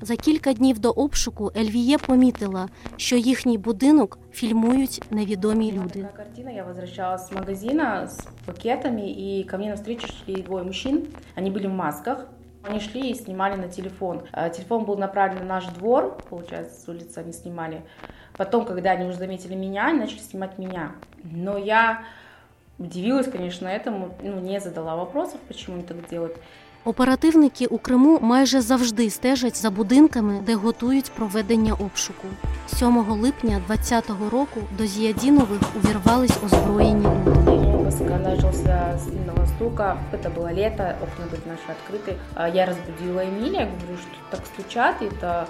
За 0.00 0.16
кілька 0.16 0.52
днів 0.52 0.78
до 0.78 0.90
обшуку 0.90 1.52
Ельвіє 1.56 1.98
помітила, 1.98 2.68
що 2.96 3.16
їхній 3.16 3.58
будинок 3.58 4.18
фільмують 4.32 5.02
невідомі 5.10 5.72
люди. 5.72 6.00
Така 6.00 6.16
картина, 6.16 6.50
я 6.50 6.64
возвращалась 6.64 7.28
з 7.28 7.32
магазина 7.32 8.06
з 8.06 8.28
пакетами, 8.44 9.08
і 9.08 9.44
ко 9.50 9.58
мне 9.58 9.68
навстречу 9.68 10.06
шли 10.06 10.34
двоє 10.34 10.64
мужчин. 10.64 11.02
Вони 11.36 11.50
були 11.50 11.66
в 11.66 11.72
масках. 11.72 12.26
Они 12.70 12.80
шли 12.80 13.10
и 13.10 13.14
снимали 13.14 13.56
на 13.56 13.68
телефон. 13.68 14.20
Телефон 14.54 14.84
был 14.84 14.96
направлен 14.96 15.38
на 15.38 15.54
наш 15.54 15.66
двор, 15.66 16.16
получается, 16.30 16.80
с 16.80 16.88
улицы 16.88 17.18
они 17.18 17.32
снимали. 17.32 17.82
Потом, 18.36 18.64
когда 18.64 18.92
они 18.92 19.04
уже 19.04 19.18
заметили 19.18 19.56
меня, 19.56 19.88
они 19.88 19.98
начали 19.98 20.20
снимать 20.20 20.58
меня. 20.58 20.92
Но 21.24 21.58
я 21.58 22.04
удивилась, 22.78 23.28
конечно, 23.28 23.66
этому, 23.66 24.14
ну, 24.22 24.38
не 24.40 24.60
задала 24.60 24.94
вопросов, 24.94 25.40
почему 25.48 25.76
они 25.76 25.84
так 25.84 26.08
делают. 26.08 26.36
Оперативники 26.86 27.66
у 27.70 27.78
Криму 27.78 28.18
майже 28.20 28.60
завжди 28.60 29.10
стежать 29.10 29.56
за 29.56 29.70
будинками, 29.70 30.40
де 30.46 30.54
готують 30.54 31.10
проведення 31.10 31.74
обшуку. 31.74 32.26
7 32.66 32.96
липня 32.98 33.60
2020 33.68 34.10
року 34.32 34.60
до 34.78 34.86
Зіядінових 34.86 35.60
увірвались 35.76 36.38
озброєні 36.44 37.06
люди. 37.26 37.62
Обыск 37.92 38.08
начался 38.24 38.94
с 38.96 39.04
сильного 39.04 39.46
стука. 39.46 39.98
Это 40.12 40.30
было 40.30 40.52
лето, 40.52 40.96
окна 41.02 41.26
были 41.30 41.42
наши 41.46 41.68
открыты. 41.68 42.16
Я 42.54 42.66
разбудила 42.66 43.24
Эмилия, 43.24 43.66
говорю, 43.66 43.98
что 43.98 44.16
так 44.30 44.46
стучат, 44.46 45.02
это 45.02 45.46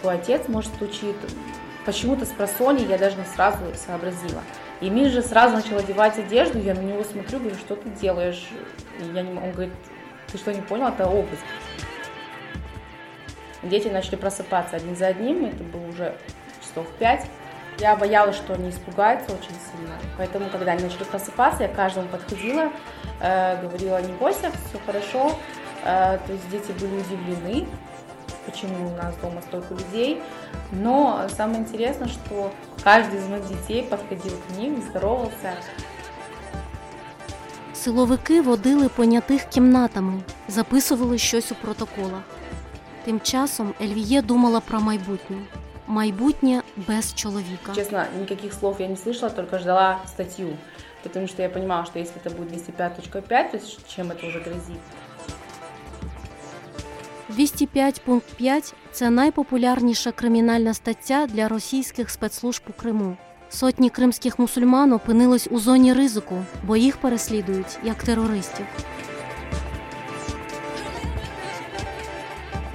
твой 0.00 0.14
отец, 0.14 0.48
может, 0.48 0.70
стучит. 0.74 1.16
Почему-то 1.84 2.24
с 2.24 2.30
просони 2.30 2.84
я 2.88 2.98
даже 2.98 3.16
не 3.16 3.24
сразу 3.24 3.58
сообразила. 3.86 4.42
Эмиль 4.80 5.10
же 5.10 5.22
сразу 5.22 5.54
начал 5.54 5.78
одевать 5.78 6.18
одежду, 6.18 6.58
я 6.58 6.74
на 6.74 6.80
него 6.80 7.04
смотрю, 7.04 7.38
говорю, 7.38 7.56
что 7.56 7.76
ты 7.76 7.88
делаешь? 8.00 8.48
И 9.00 9.14
я 9.14 9.22
не 9.22 9.32
могу, 9.32 9.46
он 9.46 9.52
говорит, 9.52 9.74
ты 10.31 10.37
что, 10.37 10.53
не 10.53 10.61
понял, 10.61 10.87
это 10.87 11.07
обыск. 11.07 11.43
Дети 13.63 13.89
начали 13.89 14.15
просыпаться 14.15 14.75
один 14.75 14.95
за 14.95 15.07
одним, 15.07 15.45
это 15.45 15.63
было 15.63 15.87
уже 15.87 16.15
часов 16.61 16.87
пять. 16.97 17.25
Я 17.77 17.95
боялась, 17.95 18.35
что 18.35 18.53
они 18.53 18.69
испугаются 18.69 19.31
очень 19.33 19.55
сильно. 19.71 19.95
Поэтому, 20.17 20.49
когда 20.49 20.73
они 20.73 20.83
начали 20.83 21.03
просыпаться, 21.03 21.63
я 21.63 21.69
к 21.69 21.75
каждому 21.75 22.07
подходила, 22.09 22.71
э, 23.19 23.61
говорила, 23.61 24.01
не 24.01 24.13
бойся, 24.13 24.51
все 24.69 24.79
хорошо. 24.85 25.37
Э, 25.83 26.19
то 26.25 26.33
есть 26.33 26.49
дети 26.49 26.71
были 26.73 26.99
удивлены, 26.99 27.67
почему 28.45 28.87
у 28.87 28.95
нас 28.95 29.15
дома 29.15 29.41
столько 29.41 29.73
людей. 29.73 30.21
Но 30.71 31.27
самое 31.29 31.59
интересное, 31.59 32.07
что 32.07 32.51
каждый 32.83 33.19
из 33.19 33.27
моих 33.27 33.47
детей 33.47 33.83
подходил 33.83 34.33
к 34.47 34.57
ним, 34.57 34.81
здоровался. 34.81 35.55
Силовики 37.80 38.40
водили 38.40 38.88
понятих 38.88 39.44
кімнатами, 39.44 40.22
записували 40.48 41.18
щось 41.18 41.52
у 41.52 41.54
протоколах. 41.54 42.22
Тим 43.04 43.20
часом 43.20 43.74
Ельвіє 43.80 44.22
думала 44.22 44.60
про 44.60 44.80
майбутнє. 44.80 45.36
Майбутнє 45.86 46.62
без 46.88 47.14
чоловіка. 47.14 47.74
Честно, 47.74 48.04
никаких 48.20 48.52
слов 48.52 48.76
я 48.78 48.88
не 48.88 48.96
слышала, 48.96 49.30
только 49.30 49.58
ждала 49.58 49.98
статью. 50.06 50.48
Потому 51.02 51.28
что 51.28 51.42
я 51.42 51.48
понимала, 51.48 51.86
что 51.86 51.98
если 51.98 52.14
это 52.24 52.36
будет 52.36 52.52
205.5, 52.52 53.50
то 53.50 53.56
есть 53.56 53.96
чем 53.96 54.10
это 54.10 54.26
уже 54.26 54.40
грозит. 54.40 54.80
205 57.28 58.02
пункт 58.02 58.34
5 – 58.36 58.92
це 58.92 59.10
найпопулярніша 59.10 60.12
кримінальна 60.12 60.74
стаття 60.74 61.26
для 61.26 61.48
російських 61.48 62.10
спецслужб 62.10 62.62
у 62.68 62.72
Криму. 62.72 63.16
Сотні 63.53 63.89
кримських 63.89 64.39
мусульман 64.39 64.93
опинились 64.93 65.47
у 65.51 65.59
зоні 65.59 65.93
ризику, 65.93 66.35
бо 66.67 66.77
їх 66.77 66.97
переслідують 66.97 67.79
як 67.83 68.03
терористів. 68.03 68.65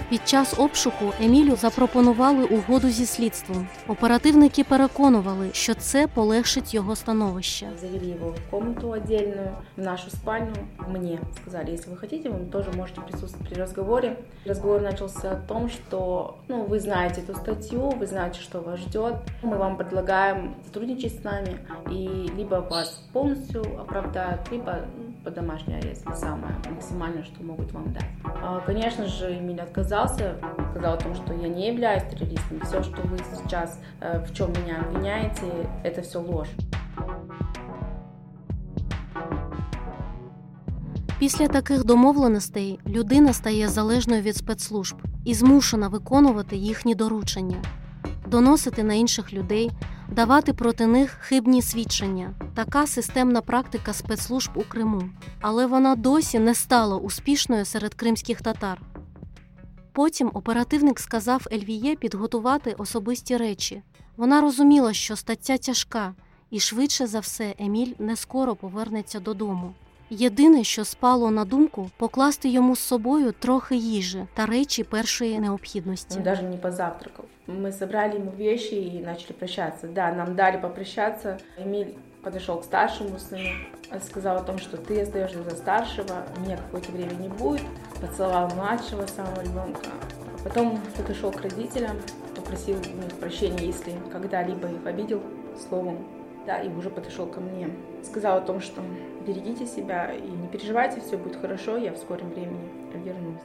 Під 0.10 0.28
час 0.28 0.60
обшуку 0.60 1.14
Емілю 1.22 1.56
запропонували 1.56 2.44
угоду 2.44 2.90
зі 2.90 3.06
слідством. 3.06 3.68
Оперативники 3.88 4.64
переконували, 4.64 5.50
що 5.54 5.74
це 5.74 6.08
полегшить 6.08 6.74
його 6.74 6.96
становище. 6.96 7.68
Завели 7.82 8.12
его 8.12 8.30
в 8.30 8.52
комнату 8.52 8.90
отдельную, 8.90 9.50
в 9.78 9.82
нашу 9.82 10.10
спальню. 10.10 10.54
Мне 10.88 11.20
сказали, 11.42 11.72
если 11.72 11.92
вы 11.92 11.98
хотите, 11.98 12.30
вы 12.30 12.52
тоже 12.52 12.72
можете 12.78 13.02
присутствовать 13.02 13.50
при 13.50 13.62
разговоре. 13.62 14.18
Разговор 14.46 14.82
начался 14.82 15.32
о 15.32 15.36
том, 15.36 15.70
что 15.70 16.36
ну, 16.48 16.64
вы 16.64 16.80
знаете 16.80 17.22
эту 17.22 17.36
статью, 17.36 17.90
вы 17.90 18.06
знаете, 18.08 18.42
что 18.42 18.60
вас 18.62 18.80
ждет. 18.80 19.16
Мы 19.44 19.58
вам 19.58 19.78
предлагаем 19.78 20.56
сотрудничать 20.66 21.22
с 21.22 21.24
нами, 21.24 21.58
и 21.90 22.32
либо 22.38 22.56
вас 22.56 23.04
полностью 23.14 23.62
оправдают, 23.80 24.42
либо 24.52 24.80
ну, 25.26 25.26
по 25.26 25.32
домашний 25.32 25.76
арест, 25.76 26.06
самое 26.16 26.54
максимальное, 26.70 27.24
что 27.24 27.44
могут 27.44 27.72
вам 27.72 27.94
дать. 27.94 28.06
А, 28.24 28.60
Конечно 28.66 29.06
же, 29.08 29.38
Эмиль 29.38 29.62
отказался, 29.62 30.36
сказал 30.72 30.94
о 30.94 30.98
том, 30.98 31.16
что 31.16 31.34
я 31.34 31.48
не 31.48 31.68
являюсь 31.68 32.04
террористом. 32.04 32.60
Все, 32.62 32.84
что 32.84 33.02
вы 33.02 33.18
сейчас 33.36 33.80
э, 34.00 34.24
в 34.26 34.34
чем 34.34 34.52
меня 34.52 34.82
обвиняете, 34.82 35.42
это 35.84 36.02
все 36.02 36.20
ложь. 36.20 36.50
Після 41.20 41.48
таких 41.48 41.86
домовленостей 41.86 42.80
людина 42.88 43.34
стає 43.34 43.70
залежною 43.70 44.22
від 44.22 44.36
спецслужб 44.36 44.96
і 45.26 45.34
змушена 45.34 45.88
виконувати 45.88 46.56
їхні 46.56 46.96
доручення, 46.96 47.58
доносити 48.28 48.84
на 48.84 48.94
інших 48.94 49.34
людей, 49.34 49.72
давати 50.09 50.53
проти 50.53 50.87
них 50.87 51.11
хибні 51.11 51.63
свідчення. 51.63 52.35
Така 52.55 52.87
системна 52.87 53.41
практика 53.41 53.93
спецслужб 53.93 54.51
у 54.55 54.63
Криму, 54.63 55.03
але 55.41 55.67
вона 55.67 55.97
досі 55.97 56.39
не 56.39 56.55
стала 56.55 56.97
успішною 56.97 57.65
серед 57.65 57.95
кримських 57.95 58.43
татар. 58.43 58.81
Потім 59.93 60.31
оперативник 60.35 61.01
сказав 61.01 61.47
Ельвіє 61.53 61.97
підготувати 61.97 62.73
особисті 62.73 63.37
речі. 63.37 63.83
Вона 64.17 64.41
розуміла, 64.41 64.93
що 64.93 65.17
стаття 65.17 65.59
тяжка, 65.59 66.15
і 66.51 66.61
швидше 66.61 67.07
за 67.07 67.21
все 67.21 67.55
Еміль 67.59 67.93
не 67.99 68.17
скоро 68.17 68.57
повернеться 68.57 69.21
додому. 69.21 69.75
Єдине, 70.14 70.64
що 70.64 70.86
спало 70.86 71.32
на 71.32 71.46
думку, 71.46 71.90
покласти 71.98 72.50
йому 72.50 72.76
з 72.76 72.80
собою 72.80 73.34
трохи 73.40 73.76
їжі 73.76 74.26
та 74.34 74.46
речі 74.46 74.84
першої 74.84 75.40
необхідності. 75.40 76.18
Он 76.18 76.24
даже 76.24 76.44
не 76.44 76.58
позавтракал. 76.58 77.26
Мы 77.48 77.72
собрали 77.72 78.16
ему 78.16 78.32
вещи 78.32 78.76
и 78.76 79.04
начали 79.06 79.34
прощаться. 79.34 79.88
Да, 79.88 80.14
нам 80.14 80.36
дали 80.36 80.58
попрощаться. 80.58 81.38
Эмиль 81.58 81.96
подошел 82.24 82.60
к 82.60 82.64
старшему 82.64 83.20
сыну, 83.20 83.50
сказал 84.06 84.38
о 84.38 84.44
том, 84.44 84.60
что 84.60 84.78
ты 84.78 85.02
остаешься 85.02 85.44
за 85.44 85.56
старшего, 85.56 86.26
меня 86.38 86.58
какое-то 86.58 86.92
время 86.92 87.14
не 87.14 87.30
будет. 87.30 87.66
Поцеловал 88.00 88.50
младшего 88.56 89.08
самого 89.08 89.42
ребенка. 89.42 89.82
Потом 90.44 90.80
подошел 90.98 91.32
к 91.32 91.42
родителям, 91.42 91.98
попросил 92.36 92.78
у 92.78 93.04
них 93.04 93.14
прощения, 93.20 93.66
если 93.66 93.94
когда-либо 94.12 94.68
их 94.68 94.86
обидел 94.86 95.22
словом. 95.68 95.98
Да, 96.47 96.59
и 96.59 96.69
уже 96.69 96.91
подошел 96.91 97.27
ко 97.27 97.41
мне. 97.41 97.69
Сказал 98.03 98.39
о 98.39 98.41
том, 98.41 98.61
что 98.61 98.81
берегите 99.27 99.67
себя 99.67 100.13
и 100.13 100.31
не 100.31 100.47
переживайте, 100.47 101.01
все 101.01 101.17
будет 101.17 101.37
хорошо, 101.37 101.77
я 101.77 101.93
в 101.93 101.99
скором 101.99 102.31
времени 102.31 102.71
вернусь. 103.05 103.43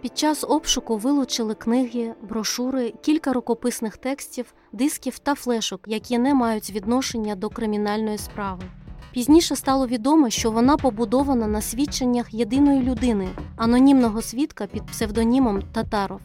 Під 0.00 0.18
час 0.18 0.44
обшуку 0.48 0.96
вилучили 0.96 1.54
книги, 1.54 2.14
брошури, 2.22 2.94
кілька 3.00 3.32
рукописних 3.32 3.96
текстів, 3.96 4.54
дисків 4.72 5.18
та 5.18 5.34
флешок, 5.34 5.80
які 5.86 6.18
не 6.18 6.34
мають 6.34 6.70
відношення 6.70 7.34
до 7.34 7.48
кримінальної 7.48 8.18
справи. 8.18 8.62
Пізніше 9.12 9.56
стало 9.56 9.86
відомо, 9.86 10.30
що 10.30 10.50
вона 10.50 10.76
побудована 10.76 11.46
на 11.46 11.60
свідченнях 11.60 12.34
єдиної 12.34 12.82
людини, 12.82 13.28
анонімного 13.56 14.22
свідка 14.22 14.66
під 14.66 14.86
псевдонімом 14.86 15.62
Татаров. 15.62 16.20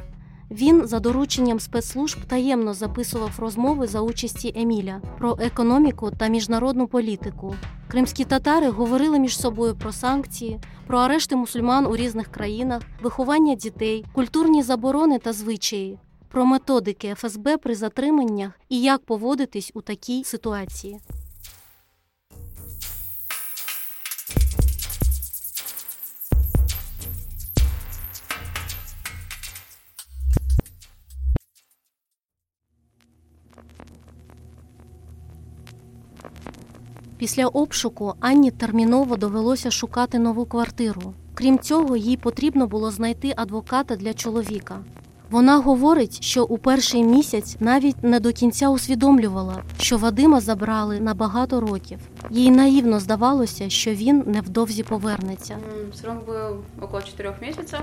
Він 0.51 0.88
за 0.88 1.00
дорученням 1.00 1.60
спецслужб 1.60 2.25
таємно 2.27 2.74
записував 2.74 3.32
розмови 3.39 3.88
за 3.88 4.01
участі 4.01 4.53
Еміля 4.56 5.01
про 5.18 5.38
економіку 5.41 6.12
та 6.18 6.27
міжнародну 6.27 6.88
політику. 6.88 7.56
Кримські 7.88 8.26
татари 8.26 8.69
говорили 8.69 9.19
між 9.19 9.39
собою 9.39 9.76
про 9.76 9.91
санкції, 9.91 10.60
про 10.88 10.97
арешти 10.97 11.36
мусульман 11.36 11.86
у 11.86 11.95
різних 11.95 12.28
країнах, 12.28 12.82
виховання 13.02 13.56
дітей, 13.56 14.06
культурні 14.13 14.63
заборони 14.63 15.19
та 15.19 15.34
звичаї, 15.34 16.00
про 16.30 16.45
методики 16.45 17.15
ФСБ 17.15 17.58
при 17.58 17.76
затриманнях 17.76 18.52
і 18.69 18.82
як 18.82 19.06
поводитись 19.06 19.71
у 19.73 19.82
такій 19.82 20.23
ситуації. 20.23 21.00
Після 37.18 37.46
обшуку 37.46 38.14
Анні 38.20 38.50
терміново 38.50 39.16
довелося 39.16 39.70
шукати 39.70 40.18
нову 40.18 40.44
квартиру. 40.44 41.14
Крім 41.35 41.59
цього, 41.59 41.96
їй 41.96 42.16
потрібно 42.16 42.66
було 42.66 42.90
знайти 42.90 43.33
адвоката 43.37 43.96
для 43.96 44.14
чоловіка. 44.14 44.77
Вона 45.31 45.59
говорить, 45.59 46.22
що 46.22 46.44
у 46.44 46.59
перший 46.59 47.05
місяць 47.05 47.57
навіть 47.61 48.03
не 48.05 48.20
до 48.20 48.33
кінця 48.33 48.68
усвідомлювала, 48.68 49.62
що 49.81 49.98
Вадима 49.98 50.40
забрали 50.40 51.00
на 51.00 51.14
багато 51.14 51.61
років. 51.61 51.98
Їй 52.31 52.50
наївно 52.50 53.00
здавалося, 53.00 53.70
що 53.70 53.90
він 53.94 54.22
невдовзі 54.27 54.83
повернеться. 54.83 55.55
М, 55.55 55.92
Срок 55.92 56.27
был 56.29 56.57
около 56.83 57.00
четырех 57.03 57.42
месяцев. 57.42 57.81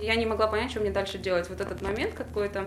Я 0.00 0.16
не 0.16 0.26
могла 0.26 0.46
понять, 0.46 0.70
что 0.70 0.80
мне 0.80 0.90
дальше 0.90 1.18
делать. 1.18 1.48
Вот 1.50 1.60
этот 1.60 1.82
момент 1.82 2.12
какой-то, 2.14 2.60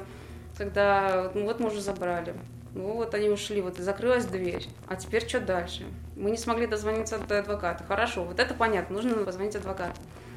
когда, 0.57 1.31
ну 1.35 1.45
вот 1.45 1.59
мы 1.59 1.67
уже 1.67 1.81
забрали. 1.81 2.33
Ну 2.74 2.94
вот 2.94 3.14
они 3.14 3.28
ушли, 3.28 3.60
вот 3.60 3.78
и 3.78 3.82
закрылась 3.82 4.26
дверь. 4.26 4.66
А 4.88 4.96
теперь 4.96 5.26
что 5.28 5.40
дальше? 5.40 5.84
Мы 6.16 6.32
не 6.32 6.36
смогли 6.36 6.66
дозвониться 6.66 7.18
до 7.18 7.38
адвоката. 7.38 7.84
Хорошо, 7.84 8.24
вот 8.24 8.40
это 8.40 8.52
понятно, 8.52 8.96
нужно 8.96 9.14
позвонить 9.24 9.54
адвокату. 9.54 9.94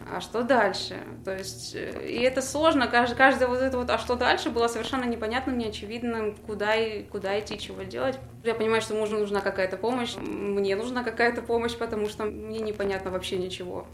А 0.10 0.22
что 0.22 0.44
дальше? 0.44 0.98
То 1.26 1.36
есть, 1.36 1.76
э, 1.76 2.08
и 2.08 2.22
это 2.22 2.42
сложно, 2.42 2.88
каждый, 2.88 3.16
каждое 3.16 3.48
вот 3.48 3.60
это 3.60 3.78
вот, 3.78 3.90
а 3.90 3.98
что 3.98 4.16
дальше, 4.16 4.50
было 4.50 4.68
совершенно 4.68 5.04
непонятным, 5.04 5.58
неочевидным, 5.58 6.36
куда, 6.46 6.76
и, 6.76 7.04
куда 7.04 7.38
идти, 7.40 7.60
чего 7.60 7.84
делать. 7.84 8.18
Я 8.44 8.54
понимаю, 8.56 8.82
что 8.82 8.94
мужу 8.94 9.18
нужна 9.18 9.42
какая-то 9.42 9.76
помощь, 9.76 10.16
мне 10.16 10.76
нужна 10.76 11.04
какая-то 11.04 11.42
помощь, 11.42 11.76
потому 11.76 12.08
что 12.08 12.24
мне 12.24 12.60
непонятно 12.60 13.12
вообще 13.12 13.38
ничего. 13.38 13.86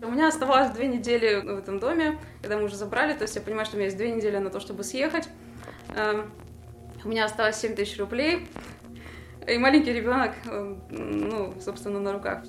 У 0.00 0.10
меня 0.10 0.28
оставалось 0.28 0.70
две 0.70 0.86
недели 0.86 1.40
в 1.40 1.58
этом 1.58 1.78
доме, 1.78 2.18
когда 2.40 2.56
мы 2.56 2.64
уже 2.64 2.76
забрали, 2.76 3.12
то 3.12 3.22
есть 3.22 3.36
я 3.36 3.42
понимаю, 3.42 3.66
что 3.66 3.76
у 3.76 3.78
меня 3.78 3.86
есть 3.86 3.98
две 3.98 4.10
недели 4.12 4.38
на 4.38 4.48
то, 4.48 4.60
чтобы 4.60 4.82
съехать. 4.82 5.28
Эм, 7.01 7.05
У 7.05 7.09
меня 7.09 7.25
осталось 7.25 7.55
7 7.55 7.75
тысяч 7.75 7.99
рублей, 7.99 8.47
и 9.49 9.57
маленький 9.57 9.93
ребенок, 9.93 10.31
э, 10.45 10.75
ну, 10.91 11.53
собственно, 11.59 11.99
на 11.99 12.13
руках. 12.13 12.43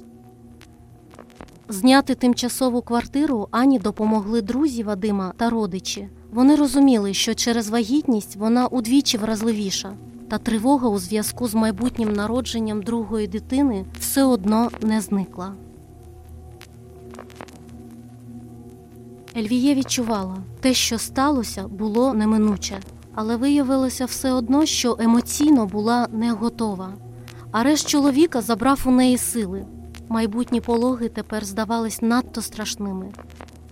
Зняти 1.69 2.15
тимчасову 2.15 2.83
квартиру 2.83 3.49
Ані 3.51 3.79
допомогли 3.79 4.43
друзі 4.43 4.83
Вадима 4.83 5.33
та 5.37 5.51
родичі. 5.51 6.09
Вони 6.33 6.57
розуміли, 6.57 7.15
що 7.15 7.35
через 7.35 7.69
вагітність 7.71 8.37
вона 8.37 8.67
удвічі 8.67 9.19
вразливіша, 9.19 9.93
та 10.31 10.39
тривога 10.39 10.89
у 10.89 10.99
зв'язку 10.99 11.49
з 11.49 11.55
майбутнім 11.55 12.13
народженням 12.13 12.83
другої 12.83 13.27
дитини 13.27 13.85
все 14.01 14.25
одно 14.25 14.71
не 14.83 15.01
зникла. 15.01 15.55
Ельвіє 19.37 19.75
відчувала, 19.75 20.37
те, 20.61 20.75
що 20.75 20.99
сталося, 20.99 21.69
було 21.69 22.15
неминуче, 22.15 22.79
але 23.16 23.36
виявилося 23.36 24.06
все 24.06 24.32
одно, 24.32 24.66
що 24.66 24.98
емоційно 25.00 25.66
була 25.66 26.08
не 26.12 26.32
готова. 26.32 26.94
Арешт 27.52 27.88
чоловіка 27.88 28.42
забрав 28.42 28.82
у 28.86 28.92
неї 28.92 29.18
сили. 29.18 29.66
Майбутні 30.10 30.62
пологи 30.62 31.10
тепер 31.10 31.46
здавались 31.46 32.02
надто 32.02 32.42
страшними. 32.42 33.12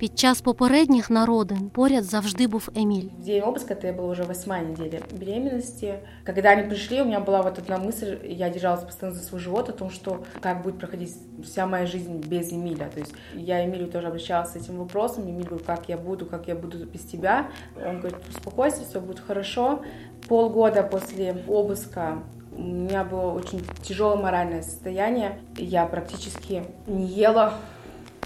Під 0.00 0.18
час 0.18 0.40
попередніх 0.40 1.10
народин 1.10 1.70
поряд 1.70 2.04
завжди 2.04 2.46
був 2.46 2.68
Еміль. 2.76 3.08
В 3.18 3.24
день 3.24 3.42
обыска 3.42 3.74
это 3.74 3.96
была 3.96 4.10
уже 4.10 4.24
восьмая 4.24 4.62
неделя 4.62 5.00
беременности. 5.12 6.00
Когда 6.24 6.50
они 6.50 6.68
пришли, 6.68 7.00
у 7.00 7.04
меня 7.04 7.20
была 7.20 7.40
вот 7.40 7.58
одна 7.58 7.78
мысль, 7.78 8.18
я 8.22 8.50
держалась 8.50 8.84
постоянно 8.84 9.18
за 9.18 9.24
свой 9.24 9.40
живот, 9.40 9.68
о 9.70 9.72
том, 9.72 9.90
что 9.90 10.22
как 10.40 10.62
будет 10.62 10.78
проходить 10.78 11.16
вся 11.42 11.66
моя 11.66 11.86
жизнь 11.86 12.18
без 12.28 12.52
Эмиля. 12.52 12.90
То 12.92 13.00
есть 13.00 13.14
я 13.34 13.64
Эмилю 13.64 13.86
тоже 13.86 14.08
обращалась 14.08 14.50
с 14.50 14.56
этим 14.56 14.76
вопросом. 14.76 15.30
Эмиль 15.30 15.46
говорит, 15.46 15.66
как 15.66 15.88
я 15.88 15.96
буду, 15.96 16.26
как 16.26 16.46
я 16.46 16.54
буду 16.54 16.84
без 16.84 17.00
тебя. 17.00 17.46
Он 17.76 18.00
говорит, 18.00 18.18
успокойся, 18.28 18.84
все 18.84 19.00
будет 19.00 19.20
хорошо. 19.20 19.80
Полгода 20.28 20.82
после 20.82 21.42
обыска 21.48 22.22
у 22.54 22.62
меня 22.62 23.02
было 23.02 23.32
очень 23.32 23.62
тяжелое 23.82 24.16
моральное 24.16 24.62
состояние. 24.62 25.38
Я 25.56 25.86
практически 25.86 26.64
не 26.86 27.06
ела 27.06 27.54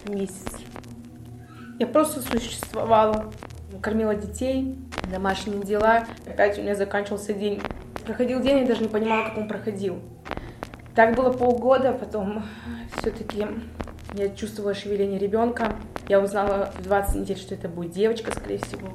месяц. 0.09 0.47
Я 1.79 1.87
просто 1.87 2.21
существовала, 2.21 3.33
кормила 3.81 4.15
детей, 4.15 4.77
домашние 5.11 5.63
дела. 5.63 6.05
Опять 6.27 6.59
у 6.59 6.63
меня 6.63 6.75
заканчивался 6.75 7.33
день. 7.33 7.61
Проходил 8.05 8.41
день, 8.41 8.59
я 8.59 8.67
даже 8.67 8.83
не 8.83 8.89
понимала, 8.89 9.25
как 9.25 9.39
он 9.39 9.49
проходил. 9.49 10.01
Так 10.95 11.15
было 11.15 11.33
полгода, 11.33 11.93
потом 11.93 12.45
все-таки 12.99 13.47
Я 14.15 14.29
чувствовала 14.31 14.75
шевеление 14.75 15.19
ребенка. 15.19 15.77
Я 16.09 16.21
узнала 16.21 16.73
в 16.77 16.83
20 16.83 17.15
недель, 17.15 17.37
что 17.37 17.55
это 17.55 17.69
будет 17.69 17.93
девочка, 17.93 18.33
скорее 18.33 18.59
всего. 18.59 18.89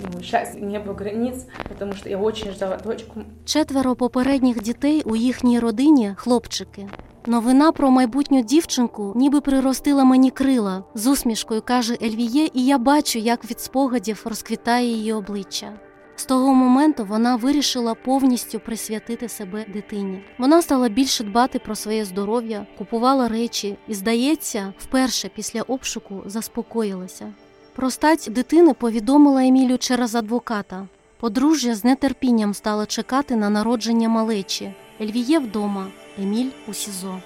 Ну, 0.00 0.20
сейчас 0.22 0.54
не 0.54 0.78
было 0.80 0.94
границ, 0.94 1.46
потому 1.68 1.92
что 1.92 2.08
я 2.08 2.18
очень 2.18 2.52
ждала 2.52 2.78
дочку. 2.78 3.20
Четверо 3.44 3.94
попередніх 3.94 4.62
дітей 4.62 5.02
у 5.04 5.16
їхній 5.16 5.58
родині 5.58 6.14
хлопчики. 6.16 6.88
Новина 7.27 7.71
про 7.71 7.91
майбутню 7.91 8.41
дівчинку 8.41 9.13
ніби 9.15 9.41
приростила 9.41 10.03
мені 10.03 10.31
крила. 10.31 10.83
З 10.93 11.07
усмішкою 11.07 11.61
каже 11.61 11.97
Ельвіє, 12.01 12.49
і 12.53 12.65
я 12.65 12.77
бачу, 12.77 13.19
як 13.19 13.51
від 13.51 13.59
спогадів 13.59 14.21
розквітає 14.25 14.87
її 14.87 15.13
обличчя. 15.13 15.73
З 16.15 16.25
того 16.25 16.53
моменту 16.53 17.05
вона 17.05 17.35
вирішила 17.35 17.93
повністю 17.93 18.59
присвятити 18.59 19.29
себе 19.29 19.65
дитині. 19.73 20.23
Вона 20.37 20.61
стала 20.61 20.89
більше 20.89 21.23
дбати 21.23 21.59
про 21.59 21.75
своє 21.75 22.05
здоров'я, 22.05 22.67
купувала 22.77 23.27
речі 23.27 23.77
і, 23.87 23.93
здається, 23.93 24.73
вперше 24.77 25.29
після 25.35 25.61
обшуку 25.61 26.23
заспокоїлася. 26.25 27.33
Про 27.75 27.89
стать 27.89 28.27
дитини 28.31 28.73
повідомила 28.73 29.43
Емілю 29.45 29.77
через 29.77 30.15
адвоката. 30.15 30.87
Подружжя 31.19 31.75
з 31.75 31.95
нетерпінням 31.95 32.53
стало 32.53 32.85
чекати 32.85 33.35
на 33.35 33.49
народження 33.49 34.09
малечі. 34.09 34.73
Ельвіє 35.01 35.39
вдома, 35.39 35.87
Еміль 36.19 36.51
у 36.67 36.73
СІЗО. 36.73 37.21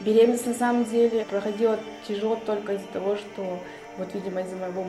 Беременность 0.00 0.46
на 0.46 0.54
самом 0.54 0.84
деле 0.84 1.24
проходила 1.24 1.78
тяжело 2.08 2.36
только 2.44 2.72
из-за 2.74 2.88
того, 2.88 3.16
что 3.16 3.58
вот, 3.96 4.12
видимо, 4.14 4.40
из-за 4.40 4.56
моего 4.56 4.84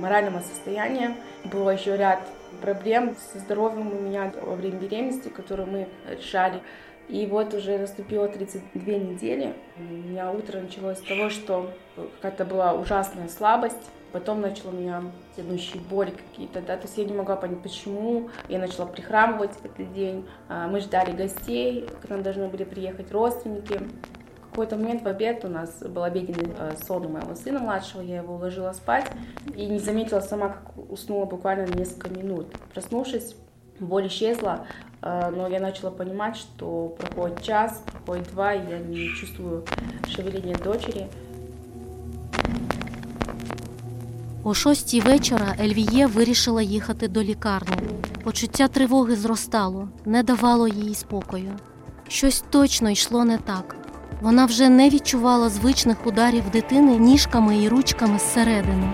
морального 0.00 0.40
состояния 0.40 1.16
было 1.44 1.70
еще 1.70 1.96
ряд 1.96 2.20
проблем 2.62 3.16
со 3.32 3.40
здоровьем 3.40 3.88
у 3.88 4.00
меня 4.00 4.32
во 4.40 4.54
время 4.54 4.78
беременности, 4.78 5.28
которые 5.28 5.66
мы 5.66 5.88
решали. 6.08 6.60
И 7.08 7.26
вот 7.26 7.54
уже 7.54 7.78
наступило 7.78 8.28
32 8.28 8.94
недели. 8.94 9.54
У 9.78 9.82
меня 9.82 10.30
утро 10.30 10.60
началось 10.60 10.98
с 10.98 11.02
того, 11.02 11.28
что 11.28 11.72
какая-то 11.96 12.44
была 12.44 12.74
ужасная 12.74 13.28
слабость. 13.28 13.90
Потом 14.12 14.40
начала 14.40 14.70
у 14.70 14.74
меня 14.74 15.02
тянущие 15.36 15.82
боли 15.82 16.10
какие-то, 16.10 16.60
да, 16.62 16.76
то 16.76 16.84
есть 16.84 16.96
я 16.96 17.04
не 17.04 17.12
могла 17.12 17.36
понять, 17.36 17.62
почему. 17.62 18.30
Я 18.48 18.58
начала 18.58 18.86
прихрамывать 18.86 19.52
в 19.52 19.64
этот 19.64 19.92
день. 19.92 20.26
А, 20.48 20.66
Мы 20.68 20.80
ждали 20.80 21.12
гостей, 21.12 21.88
к 22.02 22.08
нам 22.08 22.22
должны 22.22 22.48
были 22.48 22.64
приехать 22.64 23.12
родственники. 23.12 23.80
В 24.46 24.50
какой-то 24.50 24.76
момент 24.76 25.02
в 25.02 25.06
обед 25.06 25.44
у 25.44 25.48
нас 25.48 25.82
был 25.82 26.02
обеденный 26.02 26.52
э, 26.58 26.76
сон 26.84 27.06
у 27.06 27.08
моего 27.10 27.34
сына 27.36 27.60
младшего, 27.60 28.00
я 28.00 28.16
его 28.16 28.34
уложила 28.34 28.72
спать 28.72 29.06
и 29.54 29.66
не 29.66 29.78
заметила 29.78 30.20
сама, 30.20 30.48
как 30.48 30.90
уснула 30.90 31.26
буквально 31.26 31.66
несколько 31.66 32.08
минут. 32.10 32.52
Проснувшись, 32.72 33.36
боль 33.78 34.08
исчезла, 34.08 34.66
э, 35.02 35.30
но 35.30 35.46
я 35.48 35.60
начала 35.60 35.90
понимать, 35.90 36.36
что 36.36 36.96
проходит 36.98 37.42
час, 37.42 37.82
проходит 37.92 38.30
два, 38.30 38.54
и 38.54 38.68
я 38.68 38.78
не 38.78 39.08
чувствую 39.10 39.64
шевеления 40.08 40.56
дочери. 40.56 41.08
О 44.44 44.54
шостій 44.54 45.00
вечора 45.00 45.54
Ельвіє 45.60 46.06
вирішила 46.06 46.62
їхати 46.62 47.08
до 47.08 47.22
лікарні. 47.22 47.76
Почуття 48.24 48.68
тривоги 48.68 49.16
зростало, 49.16 49.88
не 50.04 50.22
давало 50.22 50.68
їй 50.68 50.94
спокою. 50.94 51.52
Щось 52.08 52.44
точно 52.50 52.90
йшло 52.90 53.24
не 53.24 53.38
так. 53.38 53.76
Вона 54.20 54.46
вже 54.46 54.68
не 54.68 54.90
відчувала 54.90 55.48
звичних 55.48 56.06
ударів 56.06 56.50
дитини 56.50 56.96
ніжками 56.96 57.62
і 57.62 57.68
ручками 57.68 58.18
зсередини. 58.18 58.92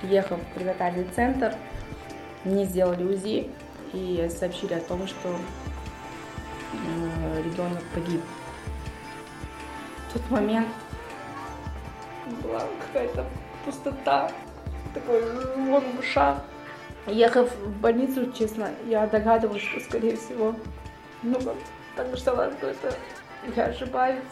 Приехав 0.00 0.38
в 0.38 0.58
пренатальный 0.58 1.06
центр, 1.16 1.56
мне 2.44 2.66
сделали 2.66 3.04
УЗИ 3.04 3.46
и 3.94 4.30
сообщили 4.40 4.74
о 4.74 4.80
том, 4.80 5.06
что 5.06 5.28
э, 6.74 7.42
ребенок 7.42 7.82
погиб. 7.94 8.20
В 10.12 10.18
тот 10.18 10.30
момент 10.30 10.68
была 12.42 12.60
какая-то 12.86 13.24
пустота, 13.64 14.30
такой 14.92 15.22
звон 15.22 15.82
в 15.96 16.00
ушах. 16.00 16.42
Ехав 17.06 17.50
в 17.56 17.80
больницу, 17.80 18.30
честно, 18.32 18.68
я 18.84 19.06
догадывалась, 19.06 19.62
что, 19.62 19.80
скорее 19.80 20.18
всего, 20.18 20.54
ну, 21.22 21.38
так 21.96 22.14
что 22.14 22.32
это 22.32 22.94
я 23.56 23.64
ошибаюсь. 23.64 24.22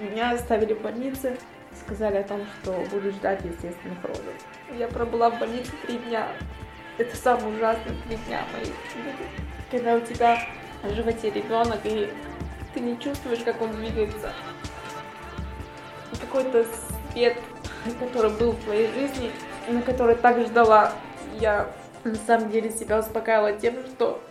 Меня 0.00 0.32
оставили 0.32 0.74
в 0.74 0.82
больнице, 0.82 1.38
сказали 1.80 2.16
о 2.16 2.24
том, 2.24 2.40
что 2.60 2.72
буду 2.90 3.12
ждать 3.12 3.44
естественных 3.44 4.02
родов. 4.02 4.34
Я 4.76 4.88
пробыла 4.88 5.30
в 5.30 5.38
больнице 5.38 5.70
три 5.86 5.98
дня. 5.98 6.26
Это 6.98 7.16
самые 7.16 7.56
ужасные 7.56 7.94
три 8.08 8.16
дня 8.26 8.42
жизни. 8.58 8.74
Когда 9.70 9.94
у 9.94 10.00
тебя 10.00 10.40
в 10.82 10.92
животе 10.92 11.30
ребенок, 11.30 11.78
и 11.84 12.10
ты 12.75 12.79
не 12.79 12.97
чувствуешь, 12.99 13.39
как 13.43 13.61
он 13.61 13.71
двигается. 13.75 14.33
И 16.13 16.15
Какой-то 16.17 16.65
свет, 17.11 17.37
который 17.99 18.31
был 18.31 18.51
в 18.51 18.63
твоей 18.63 18.87
жизни, 18.93 19.31
на 19.67 19.81
который 19.81 20.15
так 20.15 20.39
ждала. 20.45 20.93
Я 21.39 21.69
на 22.03 22.15
самом 22.15 22.49
деле 22.49 22.69
себя 22.71 22.99
успокаивала 22.99 23.53
тем, 23.53 23.75
что 23.87 24.21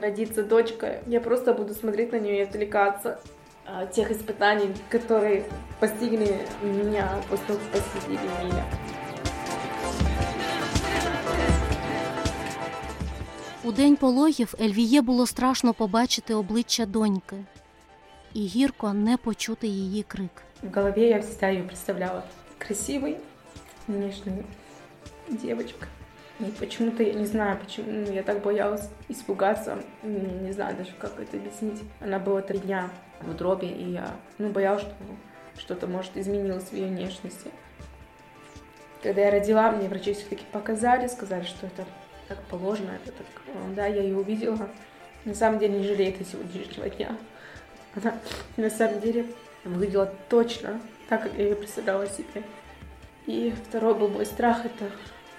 родится 0.00 0.42
дочка, 0.42 1.00
я 1.06 1.20
просто 1.20 1.54
буду 1.54 1.74
смотреть 1.74 2.12
на 2.12 2.18
нее 2.18 2.38
и 2.38 2.42
отвлекаться 2.42 3.20
от 3.64 3.92
тех 3.92 4.10
испытаний, 4.10 4.74
которые 4.90 5.44
постигли 5.78 6.40
меня 6.62 7.08
после 7.30 7.46
того, 7.46 7.58
как 7.72 7.82
постигли 7.82 8.18
меня. 8.44 8.64
У 13.64 13.72
день 13.72 13.96
пологів 13.96 14.54
Ельвіє 14.60 15.02
було 15.02 15.26
страшно 15.26 15.74
побачити 15.74 16.34
обличчя 16.34 16.86
доньки 16.86 17.36
і 18.36 18.46
гірко 18.46 18.92
не 18.92 19.16
почути 19.16 19.66
її 19.66 20.02
крик. 20.02 20.42
В 20.62 20.74
голове 20.74 21.00
я 21.08 21.18
всегда 21.18 21.48
ее 21.48 21.62
представляла 21.62 22.22
красивой, 22.58 23.16
нежной 23.88 24.44
девочкой. 25.28 25.88
И 26.40 26.44
почему-то 26.44 27.02
я 27.02 27.12
не 27.14 27.26
знаю, 27.26 27.58
почему 27.58 27.86
ну, 28.06 28.12
я 28.12 28.22
так 28.22 28.42
боялась 28.42 28.88
испугаться. 29.08 29.76
М, 30.04 30.44
Не 30.44 30.52
знаю 30.52 30.76
даже, 30.76 30.90
как 30.98 31.12
это 31.20 31.36
объяснить. 31.36 31.82
Она 32.00 32.18
была 32.18 32.40
три 32.42 32.58
дня 32.58 32.90
в 33.20 33.30
утробе, 33.30 33.68
и 33.68 33.90
я 33.92 34.10
ну, 34.38 34.48
боялась, 34.50 34.82
что 34.82 34.94
что-то 35.58 35.86
может 35.86 36.16
изменилось 36.16 36.64
в 36.64 36.72
ее 36.72 36.86
внешности. 36.86 37.50
Когда 39.02 39.20
я 39.20 39.30
родила, 39.30 39.70
мне 39.72 39.88
врачи 39.88 40.12
все-таки 40.14 40.44
показали, 40.52 41.06
сказали, 41.08 41.44
что 41.44 41.66
это 41.66 41.84
так 42.28 42.38
положено, 42.44 42.90
это 42.92 43.12
так. 43.12 43.26
э, 43.46 43.74
Да, 43.74 43.86
я 43.86 44.02
ее 44.02 44.16
увидела. 44.16 44.68
На 45.24 45.34
самом 45.34 45.58
деле 45.58 45.78
не 45.78 45.86
жалею 45.86 46.16
до 46.18 46.24
сегодняшнего 46.24 46.88
дня. 46.88 47.16
Она 47.97 48.13
на 48.57 48.69
самом 48.69 49.01
деле 49.01 49.25
выглядела 49.63 50.13
точно 50.29 50.79
так, 51.09 51.23
как 51.23 51.33
я 51.33 51.45
ее 51.45 51.55
представляла 51.55 52.07
себе. 52.07 52.43
И 53.25 53.53
второй 53.67 53.95
был 53.95 54.07
мой 54.07 54.25
страх, 54.25 54.65
это 54.65 54.91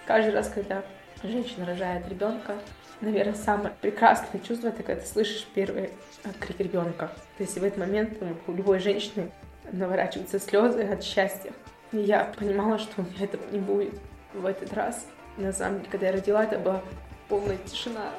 каждый 0.07 0.35
раз, 0.35 0.49
когда 0.49 0.83
женщина 1.23 1.67
рожает 1.67 2.09
ребенка, 2.09 2.55
наверное, 3.01 3.35
самое 3.35 3.75
прекрасное 3.81 4.41
чувство, 4.41 4.69
это 4.69 4.83
когда 4.83 5.01
ты 5.01 5.07
слышишь 5.07 5.47
первый 5.55 5.91
э, 6.25 6.29
крик 6.39 6.61
ребенка. 6.61 7.11
То 7.37 7.45
есть 7.45 7.57
в 7.57 7.65
этот 7.65 7.79
момент 7.79 8.19
ну, 8.21 8.35
у 8.47 8.53
любой 8.53 8.81
женщины 8.81 9.31
наворачиваются 9.71 10.39
слезы 10.39 10.83
от 10.83 11.03
счастья. 11.03 11.53
И 11.93 11.99
я 11.99 12.25
понимала, 12.39 12.79
что 12.79 13.03
у 13.03 13.05
меня 13.05 13.25
этого 13.25 13.43
не 13.51 13.59
будет 13.59 13.95
в 14.35 14.45
этот 14.45 14.73
раз. 14.73 15.07
На 15.37 15.53
самом 15.53 15.79
деле, 15.79 15.91
когда 15.91 16.07
я 16.07 16.13
родила, 16.13 16.45
это 16.45 16.59
была 16.59 16.83
полная 17.29 17.59
тишина. 17.59 18.11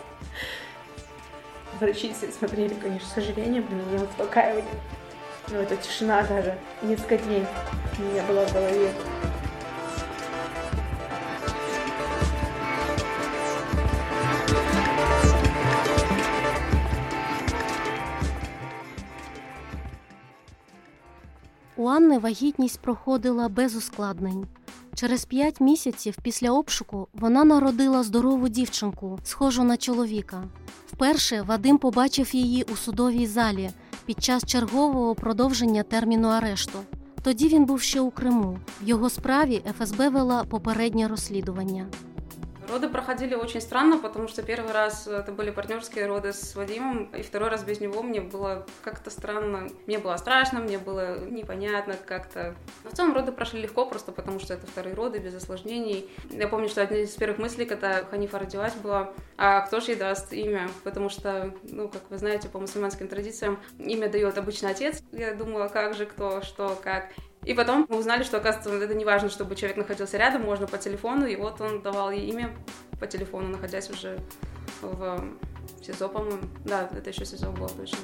Врачи 1.80 2.14
все 2.14 2.32
смотрели, 2.32 2.74
конечно, 2.74 3.08
с 3.08 3.14
сожалением, 3.14 3.66
но 3.70 3.78
меня 3.78 4.04
успокаивали. 4.04 4.66
Но 5.50 5.58
эта 5.58 5.78
тишина 5.78 6.24
даже 6.24 6.58
несколько 6.82 7.18
дней 7.18 7.46
у 7.98 8.02
меня 8.02 8.24
была 8.24 8.46
в 8.46 8.54
голове. 8.54 8.92
У 21.76 21.88
Анни 21.88 22.18
вагітність 22.18 22.80
проходила 22.82 23.50
без 23.50 23.76
ускладнень. 23.76 24.48
Через 25.00 25.26
п'ять 25.26 25.62
місяців 25.62 26.18
після 26.24 26.52
обшуку 26.52 27.08
вона 27.14 27.44
народила 27.44 28.04
здорову 28.04 28.50
дівчинку, 28.50 29.20
схожу 29.24 29.64
на 29.64 29.78
чоловіка. 29.78 30.44
Вперше 30.94 31.42
Вадим 31.42 31.78
побачив 31.78 32.36
її 32.36 32.64
у 32.74 32.76
судовій 32.76 33.28
залі 33.28 33.70
під 34.06 34.24
час 34.24 34.46
чергового 34.46 35.16
продовження 35.16 35.84
терміну 35.84 36.28
арешту. 36.28 36.80
Тоді 37.24 37.48
він 37.48 37.66
був 37.66 37.82
ще 37.82 38.02
у 38.02 38.12
Криму. 38.12 38.60
В 38.82 38.88
його 38.88 39.10
справі 39.10 39.62
ФСБ 39.78 40.10
вела 40.10 40.44
попереднє 40.44 41.08
розслідування. 41.08 41.86
Роды 42.70 42.88
проходили 42.88 43.34
очень 43.34 43.62
странно, 43.62 43.98
потому 43.98 44.28
что 44.28 44.44
первый 44.44 44.72
раз 44.72 45.08
это 45.08 45.32
были 45.32 45.50
партнерские 45.50 46.06
роды 46.06 46.34
с 46.34 46.56
Вадимом, 46.56 47.06
и 47.16 47.24
второй 47.24 47.50
раз 47.50 47.64
без 47.64 47.80
него 47.80 48.04
мне 48.04 48.22
было 48.22 48.66
как-то 48.84 49.10
странно. 49.10 49.70
Мне 49.88 49.98
было 49.98 50.16
страшно, 50.18 50.60
мне 50.60 50.78
было 50.78 51.20
непонятно 51.20 51.96
как-то. 52.06 52.56
Но 52.84 52.92
в 52.92 52.94
целом 52.94 53.16
роды 53.16 53.32
прошли 53.32 53.62
легко, 53.62 53.86
просто 53.86 54.12
потому 54.12 54.40
что 54.40 54.54
это 54.54 54.68
вторые 54.68 54.94
роды, 54.94 55.18
без 55.18 55.34
осложнений. 55.34 56.10
Я 56.30 56.48
помню, 56.48 56.70
что 56.70 56.84
одна 56.84 56.98
из 56.98 57.12
первых 57.16 57.40
мыслей, 57.40 57.66
когда 57.66 58.04
Ханифа 58.06 58.38
родилась, 58.38 58.76
была, 58.76 59.14
а 59.38 59.62
кто 59.62 59.80
же 59.80 59.92
ей 59.92 59.98
даст 59.98 60.32
имя? 60.32 60.70
Потому 60.84 61.10
что, 61.10 61.54
ну, 61.64 61.90
как 61.90 62.04
вы 62.10 62.18
знаете, 62.20 62.50
по 62.50 62.60
мусульманским 62.60 63.08
традициям, 63.08 63.60
имя 63.80 64.10
дает 64.10 64.38
обычно 64.38 64.70
отец. 64.70 65.02
Я 65.12 65.34
думала, 65.34 65.70
как 65.70 65.96
же, 65.96 66.06
кто, 66.06 66.42
что, 66.44 66.80
как. 66.84 67.10
И 67.46 67.54
потом 67.54 67.86
мы 67.90 67.98
узнали, 67.98 68.24
что, 68.24 68.38
оказывается, 68.38 68.74
это 68.74 68.94
не 68.94 69.06
важно, 69.06 69.30
чтобы 69.30 69.56
человек 69.56 69.78
находился 69.78 70.18
рядом, 70.18 70.44
можно 70.44 70.68
по 70.68 70.78
телефону, 70.78 71.26
и 71.26 71.36
вот 71.36 71.62
он 71.62 71.82
давал 71.82 72.12
ей 72.12 72.30
имя 72.30 72.54
по 73.00 73.08
телефону, 73.08 73.48
находясь 73.48 73.90
уже 73.90 74.20
в 74.82 75.24
СИЗО, 75.82 76.10
по-моему. 76.10 76.42
Да, 76.66 76.90
это 76.96 77.10
еще 77.10 77.26
СИЗО 77.26 77.52
было 77.52 77.70
точно. 77.70 78.00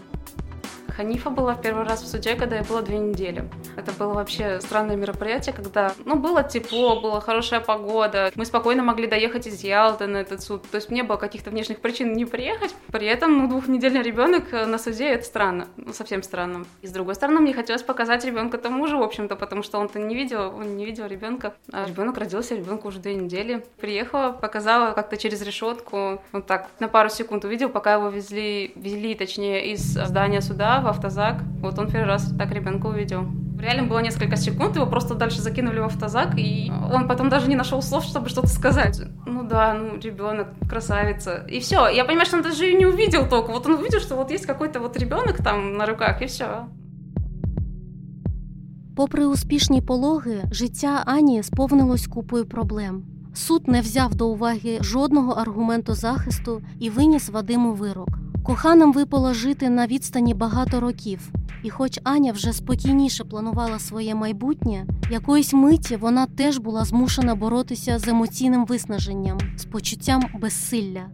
Ханифа 0.95 1.29
была 1.29 1.55
в 1.55 1.61
первый 1.61 1.83
раз 1.85 2.01
в 2.03 2.07
суде, 2.07 2.35
когда 2.35 2.55
я 2.55 2.63
была 2.63 2.81
две 2.81 2.97
недели. 2.97 3.43
Это 3.75 3.91
было 3.91 4.13
вообще 4.13 4.61
странное 4.61 4.95
мероприятие, 4.95 5.53
когда, 5.53 5.93
ну, 6.05 6.15
было 6.15 6.41
тепло, 6.41 7.01
была 7.01 7.19
хорошая 7.19 7.59
погода. 7.59 8.31
Мы 8.35 8.45
спокойно 8.45 8.81
могли 8.81 9.07
доехать 9.07 9.45
из 9.47 9.61
Ялты 9.61 10.07
на 10.07 10.17
этот 10.17 10.41
суд. 10.41 10.63
То 10.69 10.75
есть 10.75 10.89
не 10.91 11.01
было 11.01 11.17
каких-то 11.17 11.49
внешних 11.49 11.79
причин 11.79 12.13
не 12.13 12.25
приехать. 12.25 12.73
При 12.91 13.07
этом, 13.07 13.37
ну, 13.37 13.49
двухнедельный 13.49 14.01
ребенок 14.01 14.51
на 14.51 14.77
суде 14.77 15.09
это 15.09 15.25
странно, 15.25 15.67
ну, 15.75 15.91
совсем 15.91 16.23
странно. 16.23 16.65
И 16.81 16.87
с 16.87 16.91
другой 16.91 17.15
стороны, 17.15 17.41
мне 17.41 17.53
хотелось 17.53 17.83
показать 17.83 18.23
ребенка 18.23 18.57
тому 18.57 18.87
же, 18.87 18.95
в 18.95 19.03
общем-то, 19.03 19.35
потому 19.35 19.63
что 19.63 19.79
он-то 19.79 19.99
не 19.99 20.15
видел, 20.15 20.53
он 20.55 20.77
не 20.77 20.85
видел 20.85 21.07
ребенка. 21.07 21.55
А 21.73 21.85
ребенок 21.85 22.17
родился, 22.17 22.55
ребенку 22.55 22.87
уже 22.87 22.99
две 22.99 23.15
недели. 23.15 23.65
Приехала, 23.81 24.31
показала 24.31 24.93
как-то 24.93 25.17
через 25.17 25.41
решетку, 25.41 26.21
вот 26.31 26.45
так, 26.45 26.69
на 26.79 26.87
пару 26.87 27.09
секунд 27.09 27.43
увидел, 27.43 27.69
пока 27.69 27.95
его 27.95 28.07
везли, 28.07 28.71
везли, 28.75 29.13
точнее, 29.15 29.73
из 29.73 29.81
здания 29.81 30.39
суда 30.41 30.84
в 30.84 30.86
автозак. 30.86 31.42
Вот 31.60 31.78
он 31.78 31.90
первый 31.90 32.06
раз 32.06 32.32
так 32.38 32.52
ребенка 32.52 32.86
увидел. 32.86 33.26
Реально 33.58 33.88
было 33.88 33.98
несколько 33.98 34.36
секунд, 34.36 34.76
его 34.76 34.86
просто 34.86 35.14
дальше 35.14 35.42
закинули 35.42 35.80
в 35.80 35.84
автозак, 35.84 36.38
и 36.38 36.72
он 36.92 37.06
потом 37.08 37.28
даже 37.28 37.48
не 37.48 37.56
нашел 37.56 37.82
слов, 37.82 38.04
чтобы 38.04 38.28
что-то 38.28 38.48
сказать. 38.48 39.02
Ну 39.26 39.42
да, 39.42 39.74
ну 39.74 39.98
ребенок, 40.00 40.48
красавица. 40.68 41.44
И 41.48 41.60
все. 41.60 41.88
Я 41.88 42.04
понимаю, 42.04 42.26
что 42.26 42.36
он 42.36 42.42
даже 42.42 42.64
ее 42.64 42.74
не 42.78 42.86
увидел 42.86 43.28
только. 43.28 43.52
Вот 43.52 43.66
он 43.66 43.74
увидел, 43.74 44.00
что 44.00 44.16
вот 44.16 44.30
есть 44.30 44.46
какой-то 44.46 44.80
вот 44.80 44.96
ребенок 44.96 45.42
там 45.44 45.76
на 45.76 45.86
руках, 45.86 46.22
и 46.22 46.26
все. 46.26 46.66
Попри 48.96 49.26
успішні 49.26 49.82
пологи, 49.82 50.44
життя 50.50 51.02
Ані 51.06 51.42
сповнилось 51.42 52.06
купою 52.06 52.46
проблем. 52.46 53.04
Суд 53.34 53.68
не 53.68 53.80
взяв 53.80 54.14
до 54.14 54.28
уваги 54.28 54.78
жодного 54.80 55.32
аргументу 55.32 55.94
захисту 55.94 56.62
і 56.78 56.90
виніс 56.90 57.30
Вадиму 57.30 57.72
вирок. 57.72 58.08
Коханим 58.45 58.93
випало 58.93 59.33
жити 59.33 59.69
на 59.69 59.87
відстані 59.87 60.33
багато 60.33 60.79
років, 60.79 61.29
і 61.63 61.69
хоч 61.69 61.99
Аня 62.03 62.31
вже 62.31 62.53
спокійніше 62.53 63.23
планувала 63.23 63.79
своє 63.79 64.15
майбутнє, 64.15 64.85
якоїсь 65.11 65.53
миті 65.53 65.95
вона 65.95 66.25
теж 66.25 66.57
була 66.57 66.85
змушена 66.85 67.35
боротися 67.35 67.99
з 67.99 68.07
емоційним 68.07 68.65
виснаженням, 68.65 69.37
з 69.57 69.65
почуттям 69.65 70.23
безсилля. 70.41 71.05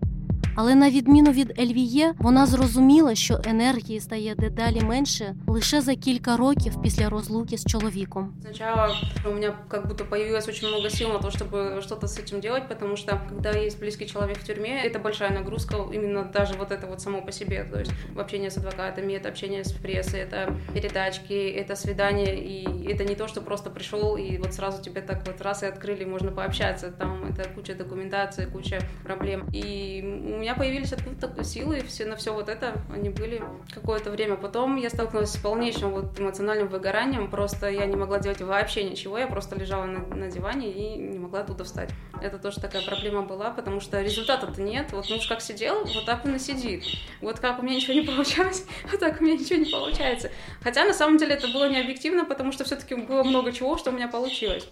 Але 0.58 0.74
на 0.74 0.90
відміну 0.90 1.30
від 1.30 1.60
Ельвіє, 1.60 2.14
вона 2.18 2.46
зрозуміла, 2.46 3.14
що 3.14 3.40
енергії 3.44 4.00
стає 4.00 4.34
дедалі 4.34 4.80
менше 4.80 5.34
лише 5.46 5.80
за 5.80 5.94
кілька 5.94 6.36
років 6.36 6.82
після 6.82 7.08
розлуки 7.08 7.58
з 7.58 7.64
чоловіком. 7.66 8.34
Сначала 8.42 8.94
у 9.26 9.30
меня 9.30 9.54
как 9.68 9.88
будто 9.88 10.04
появилось 10.04 10.48
очень 10.48 10.68
много 10.68 10.90
сил 10.90 11.08
на 11.08 11.18
то, 11.18 11.30
чтобы 11.30 11.82
что-то 11.82 12.08
с 12.08 12.18
этим 12.18 12.40
делать, 12.40 12.68
потому 12.68 12.96
что 12.96 13.20
когда 13.28 13.50
есть 13.50 13.80
близкий 13.80 14.06
человек 14.06 14.38
в 14.38 14.46
тюрьме, 14.46 14.82
это 14.84 14.98
большая 14.98 15.30
нагрузка, 15.30 15.76
именно 15.92 16.24
даже 16.32 16.54
вот 16.54 16.72
это 16.72 16.86
вот 16.86 17.00
само 17.00 17.22
по 17.22 17.32
себе, 17.32 17.64
то 17.72 17.78
есть 17.80 17.92
общение 18.16 18.50
с 18.50 18.56
адвокатами, 18.56 19.12
это 19.12 19.28
общение 19.28 19.62
с 19.62 19.72
прессой, 19.72 20.20
это 20.20 20.54
передачки, 20.74 21.34
это 21.34 21.76
свидание, 21.76 22.34
и 22.36 22.92
это 22.92 23.04
не 23.04 23.14
то, 23.14 23.28
что 23.28 23.42
просто 23.42 23.70
пришел 23.70 24.16
и 24.16 24.38
вот 24.38 24.54
сразу 24.54 24.82
тебе 24.82 25.02
так 25.02 25.26
вот 25.26 25.42
раз 25.42 25.62
и 25.62 25.66
открыли, 25.66 26.04
можно 26.04 26.30
пообщаться, 26.30 26.90
там 26.90 27.24
это 27.24 27.46
куча 27.54 27.74
документации, 27.74 28.46
куча 28.46 28.80
проблем, 29.04 29.44
и 29.52 30.02
у 30.34 30.39
меня 30.41 30.55
появились 30.55 30.91
откуда-то 30.91 31.43
силы 31.43 31.81
все, 31.87 32.05
на 32.05 32.15
все 32.15 32.33
вот 32.33 32.49
это, 32.49 32.81
они 32.91 33.09
были 33.09 33.43
какое-то 33.73 34.09
время. 34.09 34.35
Потом 34.35 34.75
я 34.75 34.89
столкнулась 34.89 35.31
с 35.31 35.37
полнейшим 35.37 35.91
вот 35.91 36.19
эмоциональным 36.19 36.67
выгоранием, 36.67 37.29
просто 37.29 37.69
я 37.69 37.85
не 37.85 37.95
могла 37.95 38.19
делать 38.19 38.41
вообще 38.41 38.83
ничего, 38.83 39.17
я 39.19 39.27
просто 39.27 39.55
лежала 39.55 39.85
на, 39.85 39.99
на 40.15 40.31
диване 40.31 40.71
и 40.71 40.97
не 40.97 41.19
могла 41.19 41.41
оттуда 41.41 41.63
встать. 41.63 41.91
Это 42.21 42.39
тоже 42.39 42.59
такая 42.59 42.83
проблема 42.83 43.21
была, 43.21 43.51
потому 43.51 43.79
что 43.79 44.01
результата-то 44.01 44.61
нет. 44.61 44.91
Вот 44.91 45.09
муж 45.09 45.27
как 45.27 45.41
сидел, 45.41 45.85
вот 45.85 46.05
так 46.05 46.25
он 46.25 46.35
и 46.35 46.39
сидит. 46.39 46.83
Вот 47.21 47.39
как 47.39 47.59
у 47.59 47.61
меня 47.61 47.75
ничего 47.75 47.93
не 47.93 48.01
получалось, 48.01 48.65
вот 48.91 48.99
так 48.99 49.21
у 49.21 49.23
меня 49.23 49.37
ничего 49.37 49.59
не 49.59 49.71
получается. 49.71 50.31
Хотя 50.61 50.85
на 50.85 50.93
самом 50.93 51.17
деле 51.17 51.35
это 51.35 51.47
было 51.47 51.69
не 51.69 51.79
объективно, 51.79 52.25
потому 52.25 52.51
что 52.51 52.63
все-таки 52.63 52.95
было 52.95 53.23
много 53.23 53.51
чего, 53.51 53.77
что 53.77 53.91
у 53.91 53.93
меня 53.93 54.07
получилось. 54.07 54.67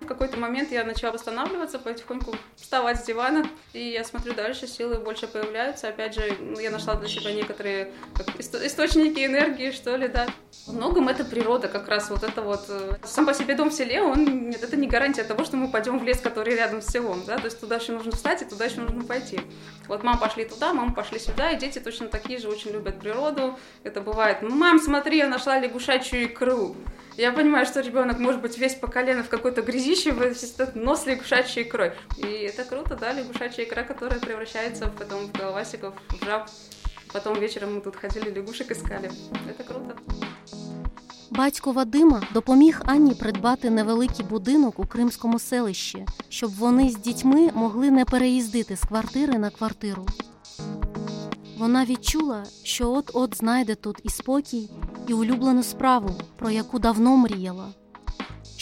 В 0.00 0.06
какой-то 0.06 0.38
момент 0.38 0.70
я 0.70 0.84
начала 0.84 1.12
восстанавливаться, 1.12 1.78
потихоньку 1.78 2.34
вставать 2.56 3.00
с 3.00 3.04
дивана, 3.04 3.46
и 3.72 3.90
я 3.90 4.04
смотрю 4.04 4.32
дальше, 4.32 4.66
силы 4.66 4.96
больше 4.96 5.26
появляются. 5.26 5.88
Опять 5.88 6.14
же, 6.14 6.36
ну, 6.40 6.58
я 6.58 6.70
нашла 6.70 6.94
для 6.94 7.08
себя 7.08 7.32
некоторые 7.32 7.92
как, 8.14 8.28
исто- 8.36 8.64
источники 8.64 9.24
энергии, 9.26 9.70
что 9.72 9.96
ли, 9.96 10.08
да. 10.08 10.28
В 10.66 10.74
многом 10.74 11.08
это 11.08 11.24
природа, 11.24 11.68
как 11.68 11.88
раз 11.88 12.10
вот 12.10 12.22
это 12.22 12.42
вот. 12.42 12.66
э, 12.68 12.96
Сам 13.04 13.26
по 13.26 13.34
себе 13.34 13.54
дом 13.54 13.70
в 13.70 13.74
селе, 13.74 14.00
он, 14.00 14.50
это 14.50 14.76
не 14.76 14.86
гарантия 14.86 15.24
того, 15.24 15.44
что 15.44 15.56
мы 15.56 15.68
пойдем 15.68 15.98
в 15.98 16.04
лес, 16.04 16.20
который 16.20 16.54
рядом 16.54 16.80
с 16.80 16.86
селом, 16.86 17.24
да, 17.26 17.36
то 17.36 17.46
есть 17.46 17.60
туда 17.60 17.76
еще 17.76 17.92
нужно 17.92 18.12
встать, 18.12 18.42
и 18.42 18.44
туда 18.44 18.66
еще 18.66 18.80
нужно 18.80 19.02
пойти. 19.04 19.40
Вот 19.88 20.04
мам 20.04 20.18
пошли 20.18 20.44
туда, 20.44 20.72
мама 20.72 20.94
пошли 20.94 21.18
сюда, 21.18 21.50
и 21.50 21.58
дети 21.58 21.80
точно 21.80 22.06
такие 22.06 22.38
же, 22.38 22.48
очень 22.48 22.70
любят 22.70 23.00
природу. 23.00 23.58
Это 23.82 24.00
бывает, 24.00 24.42
мам, 24.42 24.78
смотри, 24.78 25.18
я 25.18 25.26
нашла 25.28 25.58
лягушачью 25.58 26.24
икру. 26.24 26.76
Я 27.16 27.32
понимаю, 27.32 27.66
что 27.66 27.80
ребенок 27.80 28.20
может 28.20 28.40
быть 28.40 28.56
весь 28.58 28.76
по 28.76 28.86
колено 28.86 29.24
в 29.24 29.28
какой-то 29.28 29.60
грязище, 29.60 29.87
весь 29.87 30.43
этот 30.43 30.75
нос 30.75 31.05
лягушачьей 31.05 31.65
икрой. 31.65 31.91
И 32.17 32.25
это 32.25 32.63
круто, 32.63 32.95
да, 32.95 33.13
лягушачья 33.13 33.63
икра, 33.63 33.83
которая 33.83 34.19
превращается 34.19 34.87
потом 34.87 35.27
в 35.27 35.31
головасиков, 35.31 35.93
в 36.09 36.25
жаб. 36.25 36.49
Потом 37.11 37.39
вечером 37.39 37.75
мы 37.75 37.81
тут 37.81 37.95
ходили, 37.95 38.29
лягушек 38.29 38.71
искали. 38.71 39.11
Это 39.47 39.63
круто. 39.63 39.95
Батько 41.29 41.71
Вадима 41.71 42.21
допоміг 42.33 42.81
Анні 42.85 43.13
придбати 43.13 43.69
невеликий 43.69 44.25
будинок 44.25 44.79
у 44.79 44.85
кримському 44.85 45.39
селищі, 45.39 46.05
щоб 46.29 46.55
вони 46.55 46.89
з 46.89 46.97
дітьми 46.97 47.51
могли 47.53 47.91
не 47.91 48.05
переїздити 48.05 48.75
з 48.75 48.81
квартири 48.81 49.37
на 49.37 49.49
квартиру. 49.49 50.05
Вона 51.57 51.85
відчула, 51.85 52.43
що 52.63 52.91
от-от 52.91 53.37
знайде 53.37 53.75
тут 53.75 53.99
і 54.03 54.09
спокій, 54.09 54.69
і 55.07 55.13
улюблену 55.13 55.63
справу, 55.63 56.09
про 56.37 56.49
яку 56.49 56.79
давно 56.79 57.17
мріяла. 57.17 57.76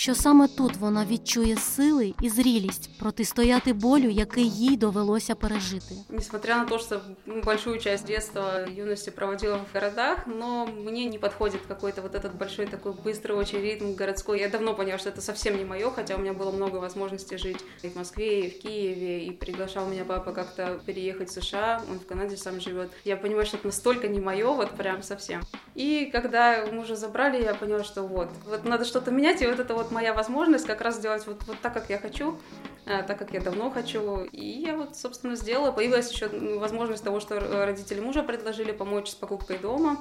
Що 0.05 0.15
саме 0.15 0.47
тут 0.47 0.77
вона 0.77 1.05
відчує 1.05 1.57
сили 1.57 2.13
і 2.21 2.29
зрілість 2.29 2.99
протистояти 2.99 3.73
болю, 3.73 4.09
який 4.09 4.49
їй 4.49 4.77
довелося 4.77 5.35
пережити. 5.35 5.95
Несмотря 6.09 6.57
на 6.57 6.65
то, 6.65 6.79
что 6.79 7.01
ну, 7.25 7.41
большую 7.41 7.79
часть 7.79 8.05
детства, 8.05 8.65
юности 8.75 9.11
проводила 9.11 9.57
в 9.57 9.73
городах, 9.73 10.27
но 10.27 10.67
мне 10.85 11.05
не 11.05 11.19
подходит 11.19 11.61
какой-то 11.67 12.01
вот 12.01 12.15
этот 12.15 12.37
большой 12.37 12.65
такой 12.65 12.93
быстрый 12.93 13.33
очень 13.33 13.61
ритм 13.61 13.93
городской. 13.93 14.39
Я 14.39 14.49
давно 14.49 14.73
поняла, 14.73 14.97
что 14.97 15.09
это 15.09 15.21
совсем 15.21 15.57
не 15.57 15.65
мое, 15.65 15.91
хотя 15.91 16.15
у 16.15 16.19
меня 16.19 16.33
было 16.33 16.51
много 16.51 16.77
возможностей 16.77 17.37
жить 17.37 17.59
и 17.83 17.89
в 17.89 17.95
Москве, 17.95 18.47
и 18.47 18.49
в 18.49 18.61
Киеве, 18.61 19.25
и 19.25 19.31
приглашал 19.31 19.87
меня 19.87 20.05
папа 20.05 20.31
как-то 20.31 20.79
переехать 20.85 21.29
в 21.29 21.33
США, 21.41 21.81
он 21.89 21.99
в 21.99 22.05
Канаде 22.05 22.37
сам 22.37 22.59
живет. 22.59 22.91
Я 23.03 23.17
понимаю, 23.17 23.45
что 23.45 23.57
это 23.57 23.67
настолько 23.67 24.07
не 24.07 24.19
мое, 24.19 24.47
вот 24.53 24.71
прям 24.71 25.03
совсем. 25.03 25.41
И 25.75 26.09
когда 26.11 26.65
мужа 26.71 26.95
забрали, 26.95 27.43
я 27.43 27.53
поняла, 27.53 27.83
что 27.83 28.03
вот, 28.03 28.29
вот 28.47 28.65
надо 28.65 28.85
что-то 28.85 29.11
менять, 29.11 29.41
и 29.41 29.47
вот 29.47 29.59
это 29.59 29.73
вот 29.73 29.91
моя 29.95 30.13
возможность 30.13 30.65
как 30.67 30.81
раз 30.81 30.95
сделать 30.95 31.27
вот, 31.27 31.43
вот 31.47 31.57
так, 31.61 31.73
как 31.73 31.89
я 31.89 31.97
хочу, 31.97 32.37
э, 32.85 33.03
так 33.03 33.17
как 33.19 33.33
я 33.33 33.41
давно 33.41 33.69
хочу. 33.71 34.25
И 34.31 34.45
я 34.45 34.75
вот, 34.75 34.97
собственно, 34.97 35.35
сделала. 35.35 35.71
Появилась 35.71 36.11
еще 36.11 36.29
ну, 36.31 36.59
возможность 36.59 37.03
того, 37.03 37.19
что 37.19 37.35
р- 37.35 37.65
родители 37.65 37.99
мужа 37.99 38.23
предложили 38.23 38.71
помочь 38.71 39.09
с 39.09 39.15
покупкой 39.15 39.57
дома. 39.57 39.97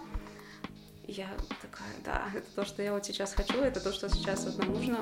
Я 1.06 1.28
такая, 1.60 1.94
да, 2.04 2.22
это 2.38 2.46
то, 2.54 2.64
что 2.64 2.82
я 2.82 2.92
вот 2.92 3.04
сейчас 3.04 3.34
хочу, 3.34 3.54
это 3.54 3.80
то, 3.80 3.92
что 3.92 4.08
сейчас 4.08 4.44
вот 4.44 4.58
нам 4.58 4.72
нужно. 4.72 4.98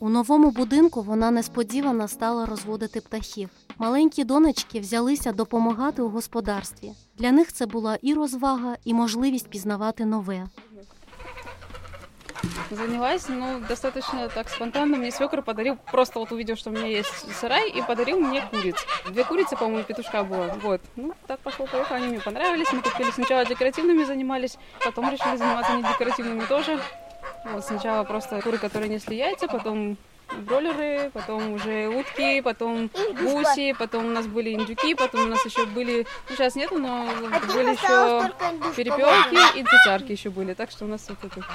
У 0.00 0.08
новому 0.08 0.50
будинку 0.50 1.02
вона 1.02 1.30
несподівано 1.30 2.08
стала 2.08 2.46
розводити 2.46 3.00
птахів. 3.00 3.48
Маленькі 3.78 4.24
донечки 4.24 4.80
взялися 4.80 5.32
допомагати 5.32 6.02
у 6.02 6.08
господарстві. 6.08 6.92
Для 7.18 7.32
них 7.32 7.52
це 7.52 7.66
була 7.66 7.98
і 8.02 8.14
розвага, 8.14 8.76
і 8.84 8.94
можливість 8.94 9.48
пізнавати 9.48 10.04
нове. 10.04 10.46
Занялась, 12.69 13.27
ну, 13.27 13.59
достаточно 13.67 14.29
так 14.29 14.49
спонтанно. 14.49 14.97
Мне 14.97 15.11
свекр 15.11 15.41
подарил, 15.41 15.77
просто 15.91 16.19
вот 16.19 16.31
увидел, 16.31 16.55
что 16.55 16.69
у 16.69 16.73
меня 16.73 16.87
есть 16.87 17.09
сарай, 17.39 17.69
и 17.69 17.81
подарил 17.81 18.19
мне 18.19 18.41
куриц. 18.41 18.85
Две 19.07 19.23
курицы, 19.23 19.55
по-моему, 19.55 19.83
петушка 19.83 20.23
было. 20.23 20.57
Вот. 20.61 20.81
Ну, 20.95 21.13
так 21.27 21.39
пошло-поехало, 21.39 21.97
они 21.97 22.07
мне 22.07 22.19
понравились. 22.19 22.71
Мы 22.71 22.81
купили 22.81 23.11
сначала 23.11 23.45
декоративными 23.45 24.03
занимались, 24.03 24.57
потом 24.83 25.09
решили 25.11 25.35
заниматься 25.37 25.73
не 25.73 25.83
декоративными 25.83 26.45
тоже. 26.45 26.79
Вот 27.45 27.65
сначала 27.65 28.03
просто 28.03 28.41
куры, 28.41 28.57
которые 28.57 28.89
несли 28.89 29.17
яйца, 29.17 29.47
потом 29.47 29.97
бройлеры, 30.39 31.11
потом 31.13 31.53
уже 31.53 31.87
утки, 31.87 32.41
потом 32.41 32.89
гуси, 33.21 33.73
потом 33.77 34.05
у 34.05 34.09
нас 34.09 34.27
были 34.27 34.53
индюки, 34.53 34.95
потом 34.95 35.25
у 35.25 35.29
нас 35.29 35.45
еще 35.45 35.65
были, 35.65 36.05
ну 36.29 36.35
сейчас 36.35 36.55
нету, 36.55 36.77
но 36.77 37.07
были 37.53 37.71
еще 37.71 38.31
перепелки 38.75 39.59
и 39.59 39.63
цесарки 39.63 40.11
еще 40.11 40.29
были, 40.29 40.53
так 40.53 40.71
что 40.71 40.85
у 40.85 40.87
нас 40.87 41.07
вот 41.07 41.17
это 41.23 41.45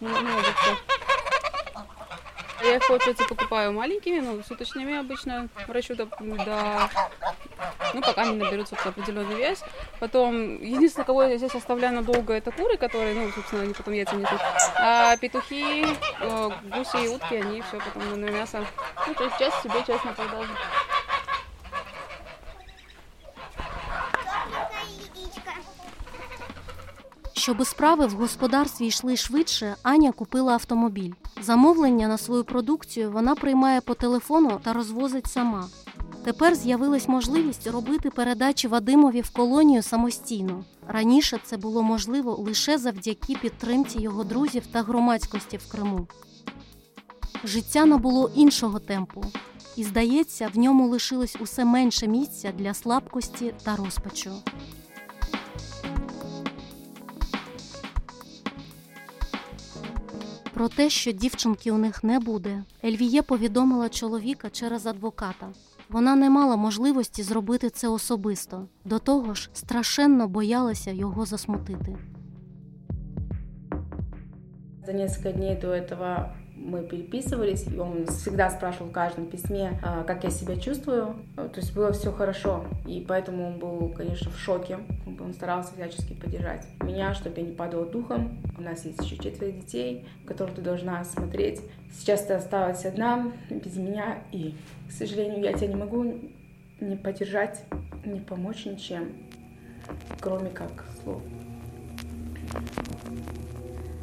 много 0.00 0.42
всего. 0.42 0.76
Я 2.62 2.76
их, 2.76 2.86
получается, 2.86 3.24
покупаю 3.28 3.72
маленькими, 3.72 4.20
ну, 4.20 4.42
суточными 4.42 4.96
обычно, 4.96 5.48
до, 5.66 6.06
до 6.06 6.90
ну, 7.94 8.00
пока 8.00 8.22
они 8.22 8.36
наберут, 8.36 8.68
собственно, 8.68 8.92
определенный 8.92 9.36
вес. 9.36 9.62
Потом, 10.00 10.62
единственное, 10.62 11.04
кого 11.04 11.24
я 11.24 11.36
здесь 11.38 11.54
оставляю 11.54 11.94
надолго, 11.94 12.32
это 12.32 12.50
куры, 12.50 12.76
которые, 12.76 13.14
ну, 13.14 13.30
собственно, 13.32 13.62
они 13.62 13.74
потом 13.74 13.94
яйца 13.94 14.14
несут. 14.14 14.40
А 14.76 15.16
петухи, 15.16 15.84
э, 16.20 16.50
гуси 16.74 17.04
и 17.04 17.08
утки, 17.08 17.34
они 17.36 17.62
все 17.62 17.78
потом 17.78 18.20
на 18.20 18.30
мясо. 18.30 18.64
Ну, 19.06 19.14
то 19.14 19.24
есть 19.24 19.38
часть 19.38 19.62
себе, 19.62 19.82
часть 19.86 20.04
на 20.04 20.12
продажу. 20.12 20.52
Щоби 27.32 27.64
справи 27.64 28.06
в 28.06 28.12
господарстві 28.12 28.86
йшли 28.86 29.16
швидше, 29.16 29.76
Аня 29.82 30.12
купила 30.12 30.52
автомобіль. 30.52 31.12
Замовлення 31.42 32.08
на 32.08 32.18
свою 32.18 32.44
продукцію 32.44 33.10
вона 33.10 33.34
приймає 33.34 33.80
по 33.80 33.94
телефону 33.94 34.60
та 34.62 34.72
розвозить 34.72 35.26
сама. 35.26 35.68
Тепер 36.24 36.54
з'явилась 36.54 37.08
можливість 37.08 37.66
робити 37.66 38.10
передачі 38.10 38.68
Вадимові 38.68 39.20
в 39.20 39.30
колонію 39.30 39.82
самостійно. 39.82 40.64
Раніше 40.88 41.38
це 41.44 41.56
було 41.56 41.82
можливо 41.82 42.34
лише 42.34 42.78
завдяки 42.78 43.36
підтримці 43.42 43.98
його 43.98 44.24
друзів 44.24 44.66
та 44.66 44.82
громадськості 44.82 45.56
в 45.56 45.72
Криму. 45.72 46.06
Життя 47.44 47.84
набуло 47.84 48.30
іншого 48.34 48.78
темпу, 48.78 49.24
і, 49.76 49.84
здається, 49.84 50.50
в 50.54 50.58
ньому 50.58 50.88
лишилось 50.88 51.36
усе 51.40 51.64
менше 51.64 52.06
місця 52.06 52.52
для 52.58 52.74
слабкості 52.74 53.54
та 53.64 53.76
розпачу. 53.76 54.30
Про 60.62 60.68
те, 60.68 60.90
що 60.90 61.12
дівчинки 61.12 61.72
у 61.72 61.78
них 61.78 62.04
не 62.04 62.18
буде, 62.18 62.64
Ельвіє 62.84 63.22
повідомила 63.22 63.88
чоловіка 63.88 64.50
через 64.50 64.86
адвоката. 64.86 65.48
Вона 65.88 66.16
не 66.16 66.30
мала 66.30 66.56
можливості 66.56 67.22
зробити 67.22 67.70
це 67.70 67.88
особисто, 67.88 68.66
до 68.84 68.98
того 68.98 69.34
ж, 69.34 69.50
страшенно 69.52 70.28
боялася 70.28 70.90
його 70.90 71.26
засмутити. 71.26 71.96
За 74.86 74.92
несколько 74.92 75.32
дней 75.32 75.56
до 75.56 75.68
этого 75.68 76.34
мы 76.61 76.83
переписывались, 76.83 77.65
и 77.67 77.77
он 77.77 78.07
всегда 78.07 78.49
спрашивал 78.49 78.87
в 78.87 78.91
каждом 78.91 79.27
письме, 79.27 79.79
а, 79.83 80.03
как 80.03 80.23
я 80.23 80.29
себя 80.29 80.57
чувствую. 80.57 81.15
То 81.35 81.51
есть 81.55 81.73
было 81.73 81.91
все 81.91 82.11
хорошо, 82.11 82.65
и 82.85 83.05
поэтому 83.07 83.47
он 83.47 83.59
был, 83.59 83.89
конечно, 83.89 84.31
в 84.31 84.37
шоке. 84.37 84.79
Он 85.19 85.33
старался 85.33 85.73
всячески 85.73 86.13
поддержать 86.13 86.67
меня, 86.81 87.13
чтобы 87.13 87.39
я 87.39 87.45
не 87.45 87.53
падала 87.53 87.85
духом. 87.85 88.39
У 88.57 88.61
нас 88.61 88.85
есть 88.85 89.01
еще 89.01 89.17
четверо 89.17 89.51
детей, 89.51 90.05
которых 90.25 90.55
ты 90.55 90.61
должна 90.61 91.03
смотреть. 91.03 91.61
Сейчас 91.91 92.23
ты 92.25 92.33
осталась 92.33 92.85
одна, 92.85 93.31
без 93.49 93.75
меня, 93.75 94.17
и, 94.31 94.55
к 94.89 94.91
сожалению, 94.91 95.41
я 95.41 95.53
тебя 95.53 95.67
не 95.67 95.75
могу 95.75 96.15
не 96.79 96.95
поддержать, 96.95 97.63
не 98.05 98.19
помочь 98.19 98.65
ничем, 98.65 99.09
кроме 100.19 100.49
как 100.49 100.85
слов. 101.03 101.21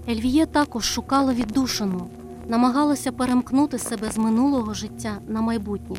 Ельвіє 0.08 0.46
також 0.46 0.84
шукала 0.84 1.34
віддушину, 1.34 2.10
намагалася 2.48 3.12
перемкнути 3.12 3.78
себе 3.78 4.10
з 4.10 4.18
минулого 4.18 4.74
життя 4.74 5.18
на 5.28 5.40
майбутнє. 5.40 5.96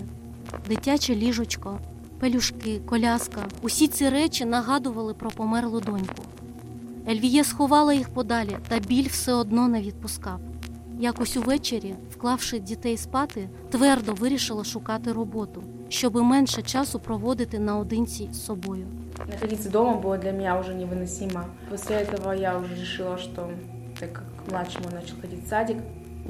Дитяче 0.68 1.16
ліжечко, 1.16 1.80
пелюшки, 2.20 2.82
коляска 2.86 3.42
усі 3.62 3.88
ці 3.88 4.10
речі 4.10 4.46
нагадували 4.46 5.14
про 5.14 5.30
померлу 5.30 5.80
доньку. 5.80 6.24
Ельвіє 7.10 7.44
сховала 7.44 7.94
їх 7.94 8.10
подалі, 8.10 8.58
та 8.68 8.80
біль 8.80 9.08
все 9.08 9.34
одно 9.34 9.68
не 9.68 9.82
відпускав. 9.82 10.40
Якось 11.00 11.38
увечері, 11.38 11.96
вклавши 12.12 12.60
дітей 12.60 12.98
спати, 12.98 13.50
твердо 13.70 14.14
вирішила 14.14 14.64
шукати 14.64 15.12
роботу, 15.12 15.64
щоби 15.90 16.24
менше 16.24 16.62
часу 16.62 17.00
проводити 17.00 17.60
наодинці 17.60 18.30
з 18.32 18.46
собою. 18.46 18.88
Находиться 19.28 19.70
дома 19.70 19.94
было 20.02 20.18
для 20.18 20.32
меня 20.32 20.60
уже 20.60 20.74
невыносимо. 20.74 21.46
После 21.70 21.96
этого 21.96 22.34
я 22.34 22.58
уже 22.58 22.76
решила, 22.76 23.18
что 23.18 23.50
так 24.00 24.14
как 24.14 24.26
младший 24.50 24.82
мой 24.84 24.94
начал 24.94 25.16
ходить 25.22 25.46
в 25.46 25.50
садик, 25.50 25.78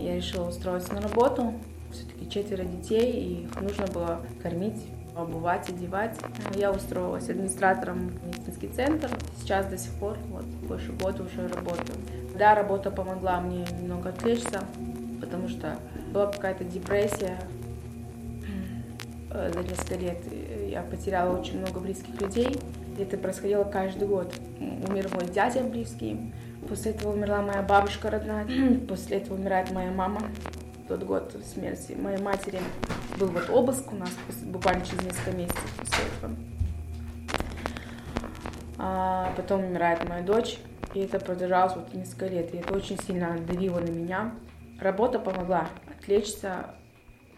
Я 0.00 0.16
решила 0.16 0.48
устроиться 0.48 0.92
на 0.94 1.00
работу. 1.00 1.54
Все-таки 1.92 2.30
четверо 2.30 2.64
детей, 2.64 3.12
и 3.12 3.44
их 3.44 3.60
нужно 3.60 3.86
было 3.86 4.20
кормить, 4.42 4.86
обувать, 5.16 5.68
одевать. 5.68 6.16
Я 6.54 6.70
устроилась 6.70 7.28
администратором 7.28 8.08
в 8.08 8.26
медицинский 8.26 8.68
центр. 8.68 9.10
Сейчас 9.40 9.66
до 9.66 9.76
сих 9.76 9.92
пор, 9.94 10.16
вот 10.30 10.44
больше 10.44 10.92
года 10.92 11.24
уже 11.24 11.48
работаю. 11.48 11.98
Да, 12.38 12.54
работа 12.54 12.90
помогла 12.90 13.40
мне 13.40 13.66
немного 13.80 14.10
отвлечься, 14.10 14.62
потому 15.20 15.48
что 15.48 15.76
была 16.12 16.26
какая-то 16.26 16.64
депрессия. 16.64 17.38
Э, 19.30 19.52
За 19.52 19.60
несколько 19.62 19.96
лет 19.96 20.18
я 20.68 20.82
потеряла 20.82 21.38
очень 21.38 21.58
много 21.58 21.80
близких 21.80 22.20
людей. 22.20 22.58
Это 22.98 23.16
происходило 23.16 23.64
каждый 23.64 24.06
год. 24.06 24.32
Умер 24.88 25.08
мой 25.14 25.26
дядя 25.26 25.62
близкий, 25.62 26.32
После 26.68 26.92
этого 26.92 27.12
умерла 27.12 27.42
моя 27.42 27.62
бабушка 27.62 28.10
родная. 28.10 28.46
После 28.88 29.18
этого 29.18 29.34
умирает 29.34 29.70
моя 29.70 29.90
мама. 29.90 30.22
Тот 30.88 31.02
год 31.04 31.36
смерти 31.44 31.92
моей 31.92 32.18
матери 32.18 32.60
был 33.18 33.28
вот 33.28 33.48
обыск 33.48 33.92
у 33.92 33.96
нас 33.96 34.10
буквально 34.44 34.84
через 34.84 35.02
несколько 35.04 35.30
месяцев 35.32 35.74
после 35.76 36.04
этого. 36.04 36.36
А 38.78 39.32
потом 39.36 39.64
умирает 39.64 40.08
моя 40.08 40.22
дочь. 40.22 40.58
И 40.94 41.00
это 41.00 41.20
продолжалось 41.20 41.76
вот 41.76 41.94
несколько 41.94 42.26
лет. 42.26 42.52
И 42.54 42.58
это 42.58 42.74
очень 42.74 43.00
сильно 43.00 43.38
давило 43.38 43.78
на 43.78 43.90
меня. 43.90 44.34
Работа 44.80 45.18
помогла 45.18 45.68
отвлечься. 45.98 46.74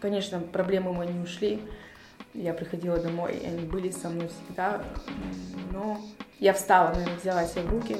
Конечно, 0.01 0.39
проблемы 0.39 0.93
мои 0.93 1.09
не 1.09 1.19
ушли. 1.19 1.61
Я 2.33 2.53
приходила 2.53 2.97
домой, 2.97 3.33
и 3.33 3.45
они 3.45 3.65
были 3.65 3.91
со 3.91 4.09
мной 4.09 4.29
всегда. 4.29 4.81
Но 5.71 5.99
я 6.39 6.53
встала, 6.53 6.89
наверное, 6.89 7.17
взяла 7.17 7.45
себя 7.45 7.61
в 7.63 7.69
руки. 7.69 7.97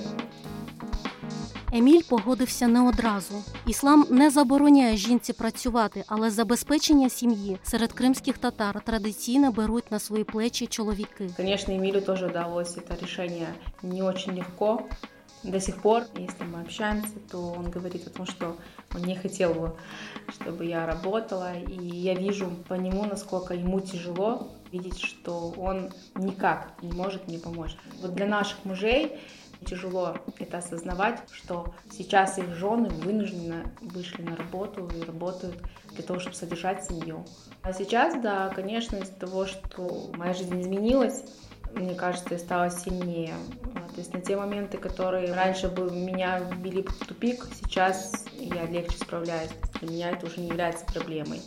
Еміль 1.73 2.03
погодився 2.09 2.69
не 2.69 2.89
одразу. 2.89 3.35
Іслам 3.67 4.07
не 4.11 4.31
забороняє 4.31 4.97
жінці 4.97 5.33
працювати, 5.33 6.05
але 6.07 6.31
забезпечення 6.31 7.09
сім'ї 7.09 7.59
серед 7.63 7.93
кримських 7.93 8.39
татар 8.39 8.81
традиційно 8.85 9.53
беруть 9.53 9.91
на 9.93 9.99
свої 9.99 10.25
плечі 10.25 10.67
чоловіки. 10.67 11.31
Конечно, 11.37 11.75
Эмилю 11.75 12.01
тоже 12.01 12.27
удалось 12.27 12.77
это 12.77 13.01
решение 13.03 13.49
не 13.83 14.03
очень 14.03 14.35
легко. 14.35 14.83
До 15.45 15.61
сих 15.61 15.81
пор, 15.83 16.03
если 16.17 16.45
мы 16.45 16.61
общаемся, 16.61 17.15
то 17.31 17.55
он 17.57 17.71
говорит 17.71 18.07
о 18.07 18.11
том, 18.11 18.27
что 18.27 18.57
он 18.95 19.03
не 19.03 19.15
хотел 19.15 19.55
бы, 19.55 19.77
чтобы 20.33 20.65
я 20.65 20.85
работала. 20.85 21.53
И 21.55 21.87
я 21.87 22.15
вижу 22.15 22.51
по 22.67 22.75
нему, 22.75 23.05
насколько 23.05 23.55
ему 23.55 23.81
тяжело 23.81 24.49
видеть, 24.73 24.99
что 24.99 25.55
он 25.57 25.91
никак 26.17 26.73
не 26.83 26.91
может 26.93 27.29
мне 27.29 27.39
помочь. 27.39 27.77
Вот 28.03 28.15
для 28.15 28.27
наших 28.27 28.65
мужей 28.65 29.13
тяжело 29.64 30.18
это 30.40 30.58
осознавать, 30.60 31.22
что 31.32 31.74
сейчас 31.92 32.38
их 32.38 32.54
жены 32.56 32.90
вынуждены 32.90 33.66
вышли 33.82 34.22
на 34.22 34.36
работу 34.36 34.90
и 34.96 35.04
работают 35.04 35.56
для 35.92 36.04
того, 36.04 36.20
чтобы 36.20 36.36
содержать 36.36 36.86
семью. 36.86 37.26
А 37.62 37.74
сейчас, 37.74 38.22
да, 38.22 38.50
конечно, 38.50 38.98
из-за 38.98 39.14
того, 39.14 39.46
что 39.46 40.12
моя 40.16 40.34
жизнь 40.34 40.60
изменилась, 40.62 41.24
мне 41.74 41.96
кажется, 41.96 42.34
я 42.34 42.40
стала 42.40 42.70
сильнее. 42.70 43.34
То 43.94 44.00
есть 44.00 44.14
на 44.14 44.22
те 44.22 44.36
моменты, 44.36 44.78
которые 44.78 45.34
раньше 45.34 45.68
бы 45.68 45.90
меня 45.92 46.40
ввели 46.40 46.84
в 46.84 47.06
тупик, 47.06 47.48
сейчас 47.54 48.26
я 48.38 48.66
легче 48.66 48.98
справляюсь. 48.98 49.52
Для 49.80 49.90
меня 49.90 50.12
это 50.12 50.26
уже 50.26 50.40
не 50.40 50.48
является 50.48 50.86
проблемой. 50.86 51.42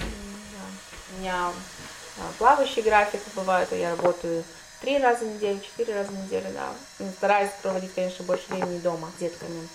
У 0.00 1.20
меня 1.20 1.50
плавающий 2.38 2.82
график 2.82 3.20
бывает, 3.34 3.70
я 3.72 3.90
работаю 3.90 4.44
три 4.80 4.98
раза 4.98 5.24
в 5.24 5.34
неделю, 5.34 5.60
четыре 5.60 5.94
раза 5.94 6.10
в 6.10 6.24
неделю, 6.24 6.50
да. 6.52 6.72
Стараюсь 7.16 7.50
проводить, 7.62 7.94
конечно, 7.94 8.24
больше 8.24 8.44
времени 8.48 8.78
дома 8.78 9.10
с 9.16 9.20
детками. 9.20 9.68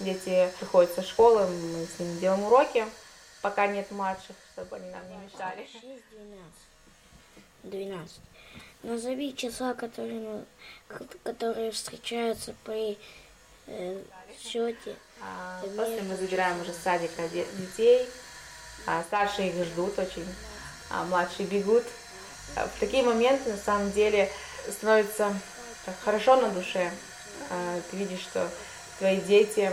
Дети 0.00 0.50
приходят 0.58 0.94
со 0.94 1.02
школы, 1.02 1.46
мы 1.46 1.86
с 1.86 1.98
ними 1.98 2.18
делаем 2.18 2.44
уроки, 2.44 2.86
пока 3.42 3.66
нет 3.66 3.90
младших, 3.90 4.36
чтобы 4.52 4.76
они 4.76 4.90
нам 4.90 5.02
не 5.08 5.16
мешали. 5.16 5.68
12. 7.62 8.20
Назови 8.82 9.36
числа, 9.36 9.74
которые, 9.74 10.44
которые 11.22 11.70
встречаются 11.70 12.54
при 12.64 12.98
э, 13.66 14.02
счете. 14.42 14.96
А, 15.20 15.60
после 15.76 16.00
мы 16.02 16.16
забираем 16.16 16.60
уже 16.62 16.72
с 16.72 16.78
садика 16.78 17.28
детей, 17.28 18.08
а 18.86 19.02
старшие 19.02 19.50
их 19.50 19.66
ждут 19.66 19.98
очень, 19.98 20.24
а 20.24 20.59
младшие 21.08 21.46
бегут. 21.46 21.84
В 22.54 22.80
такие 22.80 23.02
моменты, 23.02 23.50
на 23.50 23.56
самом 23.56 23.92
деле, 23.92 24.30
становится 24.68 25.32
так 25.86 25.94
хорошо 26.04 26.36
на 26.36 26.50
душе. 26.50 26.90
Ты 27.90 27.96
видишь, 27.96 28.20
что 28.20 28.50
твои 28.98 29.20
дети 29.20 29.70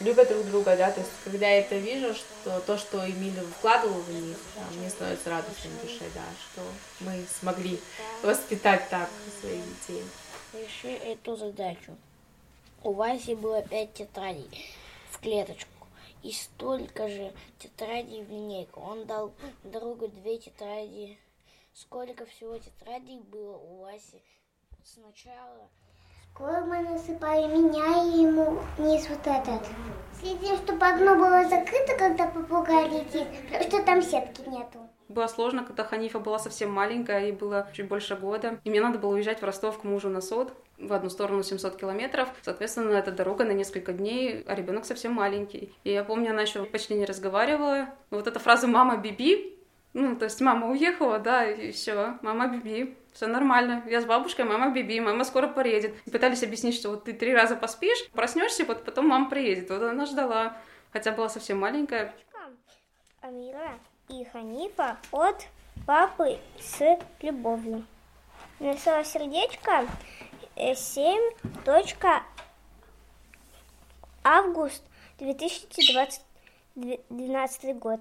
любят 0.00 0.28
друг 0.28 0.46
друга, 0.46 0.76
да, 0.76 0.90
то 0.90 1.00
есть 1.00 1.12
когда 1.24 1.48
я 1.48 1.58
это 1.60 1.76
вижу, 1.76 2.14
что 2.14 2.60
то, 2.60 2.78
что 2.78 3.08
Эмиль 3.08 3.40
вкладывал 3.58 4.00
в 4.00 4.10
них, 4.10 4.36
да, 4.54 4.62
мне 4.76 4.88
становится 4.90 5.30
радостно 5.30 5.70
в 5.70 5.82
душе, 5.82 6.04
да, 6.14 6.22
что 6.52 6.62
мы 7.00 7.24
смогли 7.40 7.80
воспитать 8.22 8.88
так 8.90 9.08
своих 9.40 9.62
детей. 9.64 10.04
Реши 10.54 10.94
эту 11.04 11.36
задачу. 11.36 11.96
У 12.82 12.92
Васи 12.92 13.34
было 13.34 13.60
пять 13.62 13.92
тетрадей 13.94 14.74
в 15.10 15.18
клеточку 15.20 15.77
и 16.22 16.32
столько 16.32 17.08
же 17.08 17.32
тетрадей 17.58 18.24
в 18.24 18.30
линейку. 18.30 18.80
Он 18.80 19.04
дал 19.06 19.32
другу 19.64 20.08
две 20.08 20.38
тетради. 20.38 21.18
Сколько 21.72 22.26
всего 22.26 22.58
тетрадей 22.58 23.20
было 23.20 23.56
у 23.56 23.82
Васи 23.82 24.22
сначала? 24.84 25.68
Скоро 26.34 26.64
мы 26.64 26.80
насыпали 26.82 27.46
меня 27.46 28.04
и 28.04 28.22
ему 28.22 28.60
низ 28.78 29.08
вот 29.08 29.26
этот. 29.26 29.66
Следим, 30.20 30.56
чтобы 30.56 30.86
окно 30.86 31.16
было 31.16 31.48
закрыто, 31.48 31.96
когда 31.98 32.26
попугай 32.28 32.88
летит, 32.88 33.26
потому 33.46 33.64
что 33.64 33.82
там 33.82 34.02
сетки 34.02 34.48
нету. 34.48 34.78
Было 35.08 35.26
сложно, 35.26 35.64
когда 35.64 35.84
Ханифа 35.84 36.20
была 36.20 36.38
совсем 36.38 36.70
маленькая, 36.70 37.22
ей 37.22 37.32
было 37.32 37.68
чуть 37.72 37.88
больше 37.88 38.14
года. 38.14 38.60
И 38.62 38.70
мне 38.70 38.80
надо 38.80 38.98
было 38.98 39.14
уезжать 39.14 39.40
в 39.40 39.44
Ростов 39.44 39.80
к 39.80 39.84
мужу 39.84 40.10
на 40.10 40.20
сот, 40.20 40.52
в 40.78 40.92
одну 40.92 41.10
сторону 41.10 41.42
700 41.42 41.76
километров. 41.76 42.28
Соответственно, 42.42 42.92
это 42.92 43.10
дорога 43.12 43.44
на 43.44 43.52
несколько 43.52 43.92
дней, 43.92 44.44
а 44.46 44.54
ребенок 44.54 44.84
совсем 44.84 45.12
маленький. 45.12 45.72
И 45.84 45.92
я 45.92 46.04
помню, 46.04 46.30
она 46.30 46.42
еще 46.42 46.64
почти 46.64 46.94
не 46.94 47.04
разговаривала. 47.04 47.88
Вот 48.10 48.26
эта 48.26 48.38
фраза 48.38 48.66
«мама, 48.66 48.96
биби», 48.96 49.58
ну, 49.94 50.16
то 50.16 50.26
есть 50.26 50.40
мама 50.40 50.68
уехала, 50.68 51.18
да, 51.18 51.44
и 51.50 51.72
все, 51.72 52.18
мама 52.22 52.46
биби, 52.48 52.96
все 53.12 53.26
нормально. 53.26 53.82
Я 53.88 54.00
с 54.00 54.04
бабушкой, 54.04 54.44
мама 54.44 54.70
биби, 54.70 55.00
мама 55.00 55.24
скоро 55.24 55.48
приедет. 55.48 55.94
И 56.06 56.10
пытались 56.10 56.42
объяснить, 56.42 56.74
что 56.74 56.90
вот 56.90 57.04
ты 57.04 57.12
три 57.12 57.34
раза 57.34 57.56
поспишь, 57.56 58.06
проснешься, 58.12 58.64
вот 58.64 58.84
потом 58.84 59.08
мама 59.08 59.28
приедет. 59.28 59.70
Вот 59.70 59.82
она 59.82 60.06
ждала, 60.06 60.56
хотя 60.92 61.12
была 61.12 61.28
совсем 61.28 61.58
маленькая. 61.58 62.14
Амира 63.20 63.78
и 64.08 64.24
Ханифа 64.24 64.98
от 65.10 65.46
папы 65.86 66.38
с 66.60 66.80
любовью. 67.20 67.84
Написала 68.60 69.04
сердечко 69.04 69.86
э, 70.58 70.74
7. 70.74 71.20
август 74.24 74.82
2012 75.18 77.78
год. 77.78 78.00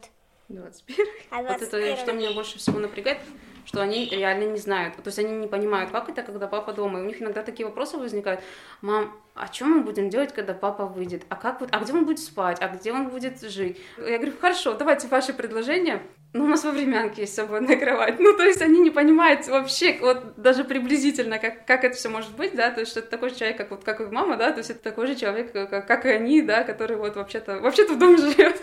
21. 0.49 1.05
А 1.31 1.41
Вот 1.41 1.61
это, 1.61 1.71
21. 1.71 1.97
что 1.97 2.13
меня 2.13 2.31
больше 2.31 2.57
всего 2.57 2.79
напрягает, 2.79 3.19
что 3.65 3.81
они 3.81 4.05
реально 4.05 4.45
не 4.51 4.57
знают. 4.57 4.95
То 4.95 5.07
есть 5.07 5.19
они 5.19 5.33
не 5.33 5.47
понимают, 5.47 5.91
как 5.91 6.07
это, 6.09 6.23
когда 6.23 6.47
папа 6.47 6.71
дома. 6.73 6.99
И 6.99 7.01
у 7.01 7.05
них 7.05 7.21
иногда 7.21 7.43
такие 7.43 7.65
вопросы 7.65 7.97
возникают. 7.97 8.41
Мам, 8.81 9.19
а 9.35 9.51
что 9.51 9.65
мы 9.65 9.81
будем 9.81 10.09
делать, 10.09 10.33
когда 10.33 10.53
папа 10.53 10.85
выйдет? 10.85 11.25
А 11.29 11.35
как 11.35 11.59
вот, 11.59 11.69
а 11.73 11.79
где 11.79 11.91
он 11.91 12.05
будет 12.05 12.19
спать? 12.19 12.61
А 12.61 12.69
где 12.69 12.93
он 12.93 13.09
будет 13.09 13.41
жить? 13.41 13.77
Я 13.97 14.17
говорю, 14.17 14.33
хорошо, 14.39 14.73
давайте 14.73 15.07
ваши 15.07 15.33
предложения. 15.33 16.01
Ну, 16.33 16.43
у 16.43 16.47
нас 16.47 16.63
во 16.63 16.71
времянке 16.71 17.21
есть 17.21 17.35
свободная 17.35 17.77
кровать. 17.79 18.19
Ну, 18.19 18.35
то 18.35 18.43
есть 18.43 18.61
они 18.61 18.79
не 18.79 18.91
понимают 18.91 19.47
вообще, 19.47 19.97
вот 19.99 20.39
даже 20.39 20.63
приблизительно, 20.63 21.39
как, 21.39 21.65
как 21.65 21.83
это 21.83 21.95
все 21.95 22.09
может 22.09 22.35
быть, 22.35 22.55
да, 22.55 22.71
то 22.71 22.81
есть 22.81 22.91
что 22.91 22.99
это 22.99 23.09
такой 23.09 23.29
же 23.29 23.35
человек, 23.35 23.57
как 23.57 23.71
вот 23.71 23.83
как 23.83 24.01
и 24.01 24.05
мама, 24.05 24.37
да, 24.37 24.51
то 24.51 24.59
есть 24.59 24.69
это 24.69 24.79
такой 24.81 25.07
же 25.07 25.15
человек, 25.15 25.51
как, 25.51 25.87
как 25.87 26.05
и 26.05 26.09
они, 26.09 26.41
да, 26.41 26.63
который 26.63 26.97
вот 26.97 27.15
вообще-то, 27.15 27.59
вообще-то 27.59 27.93
в 27.93 27.99
доме 27.99 28.17
живет. 28.17 28.61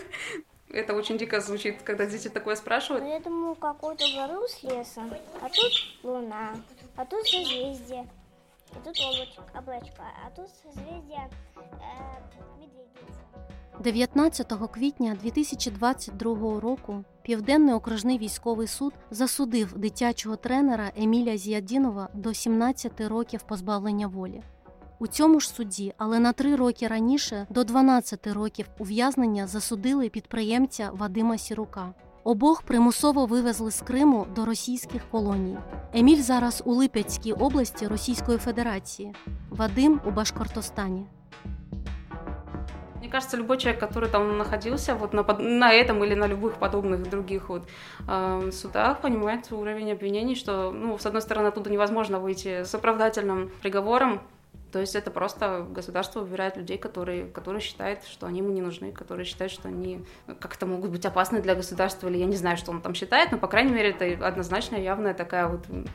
Это 0.69 0.93
очень 0.93 1.17
дико 1.17 1.39
звучит, 1.39 1.81
когда 1.83 2.05
дети 2.05 2.27
такое 2.27 2.55
спрашивают. 2.55 3.03
Ну, 3.03 3.11
я 3.11 3.19
думаю, 3.19 3.55
какой-то 3.55 4.03
гору 4.13 4.47
с 4.47 4.61
лесом, 4.63 5.11
а 5.41 5.49
тут 5.49 5.71
луна, 6.03 6.55
а 6.97 7.05
тут 7.05 7.25
созвездие, 7.27 8.07
и 8.71 8.75
тут 8.83 8.95
облачко, 8.99 9.43
облачко, 9.57 10.03
а 10.25 10.29
тут 10.35 10.49
созвездие 10.63 11.29
э, 11.55 12.59
медведица. 12.59 13.54
19 13.83 14.53
квітня 14.71 15.17
2022 15.23 16.59
року 16.59 17.03
Південний 17.23 17.75
окружний 17.75 18.17
військовий 18.17 18.67
суд 18.67 18.93
засудив 19.11 19.73
дитячого 19.77 20.35
тренера 20.35 20.91
Еміля 20.97 21.37
Зіядінова 21.37 22.09
до 22.13 22.33
17 22.33 23.01
років 23.01 23.41
позбавлення 23.43 24.07
волі. 24.07 24.41
У 24.99 25.07
цьому 25.07 25.39
ж 25.39 25.49
суді, 25.49 25.93
але 25.97 26.19
на 26.19 26.33
три 26.33 26.55
роки 26.55 26.87
раніше 26.87 27.47
до 27.49 27.63
12 27.63 28.27
років 28.27 28.65
ув'язнення 28.79 29.47
засудили 29.47 30.09
підприємця 30.09 30.89
Вадима 30.93 31.37
Сірука. 31.37 31.93
Обох 32.23 32.61
примусово 32.61 33.25
вивезли 33.25 33.71
з 33.71 33.81
Криму 33.81 34.27
до 34.35 34.45
російських 34.45 35.09
колоній. 35.11 35.57
Еміль 35.93 36.21
зараз 36.21 36.63
у 36.65 36.73
Липецькій 36.73 37.33
області 37.33 37.87
Російської 37.87 38.37
Федерації, 38.37 39.13
Вадим 39.49 40.01
у 40.07 40.11
Башкортостані. 40.11 41.05
Кажется, 43.15 43.37
любой 43.37 43.57
человек, 43.57 43.79
который 43.79 44.09
там 44.09 44.37
находился 44.37 44.93
вот 44.93 45.13
на, 45.13 45.23
на 45.23 45.71
этом 45.71 46.03
или 46.03 46.15
на 46.15 46.27
любых 46.27 46.55
подобных 46.55 47.09
других 47.09 47.47
вот 47.47 47.63
э, 48.09 48.49
судах, 48.51 48.99
понимает 48.99 49.49
уровень 49.53 49.93
обвинений, 49.93 50.35
что, 50.35 50.71
ну, 50.71 50.97
с 50.97 51.05
одной 51.05 51.21
стороны, 51.21 51.47
оттуда 51.47 51.69
невозможно 51.69 52.19
выйти 52.19 52.65
с 52.65 52.75
оправдательным 52.75 53.51
приговором, 53.61 54.21
то 54.72 54.78
есть 54.78 54.94
это 54.94 55.10
просто 55.10 55.66
государство 55.70 56.20
выбирает 56.20 56.56
людей, 56.56 56.78
которые, 56.78 57.24
которые 57.24 57.60
считают, 57.60 58.04
что 58.04 58.26
они 58.26 58.38
ему 58.38 58.50
не 58.50 58.60
нужны, 58.60 58.92
которые 58.92 59.24
считают, 59.24 59.52
что 59.52 59.68
они 59.68 60.04
как-то 60.38 60.66
могут 60.66 60.90
быть 60.90 61.04
опасны 61.04 61.42
для 61.42 61.54
государства, 61.54 62.08
или 62.08 62.18
я 62.18 62.26
не 62.26 62.36
знаю, 62.36 62.56
что 62.56 62.70
он 62.70 62.80
там 62.80 62.94
считает, 62.94 63.32
но, 63.32 63.38
по 63.38 63.48
крайней 63.48 63.72
мере, 63.72 63.90
это 63.90 64.26
однозначно 64.26 64.76
явная 64.76 65.14
такая 65.14 65.48
вот 65.48 65.68
м, 65.70 65.86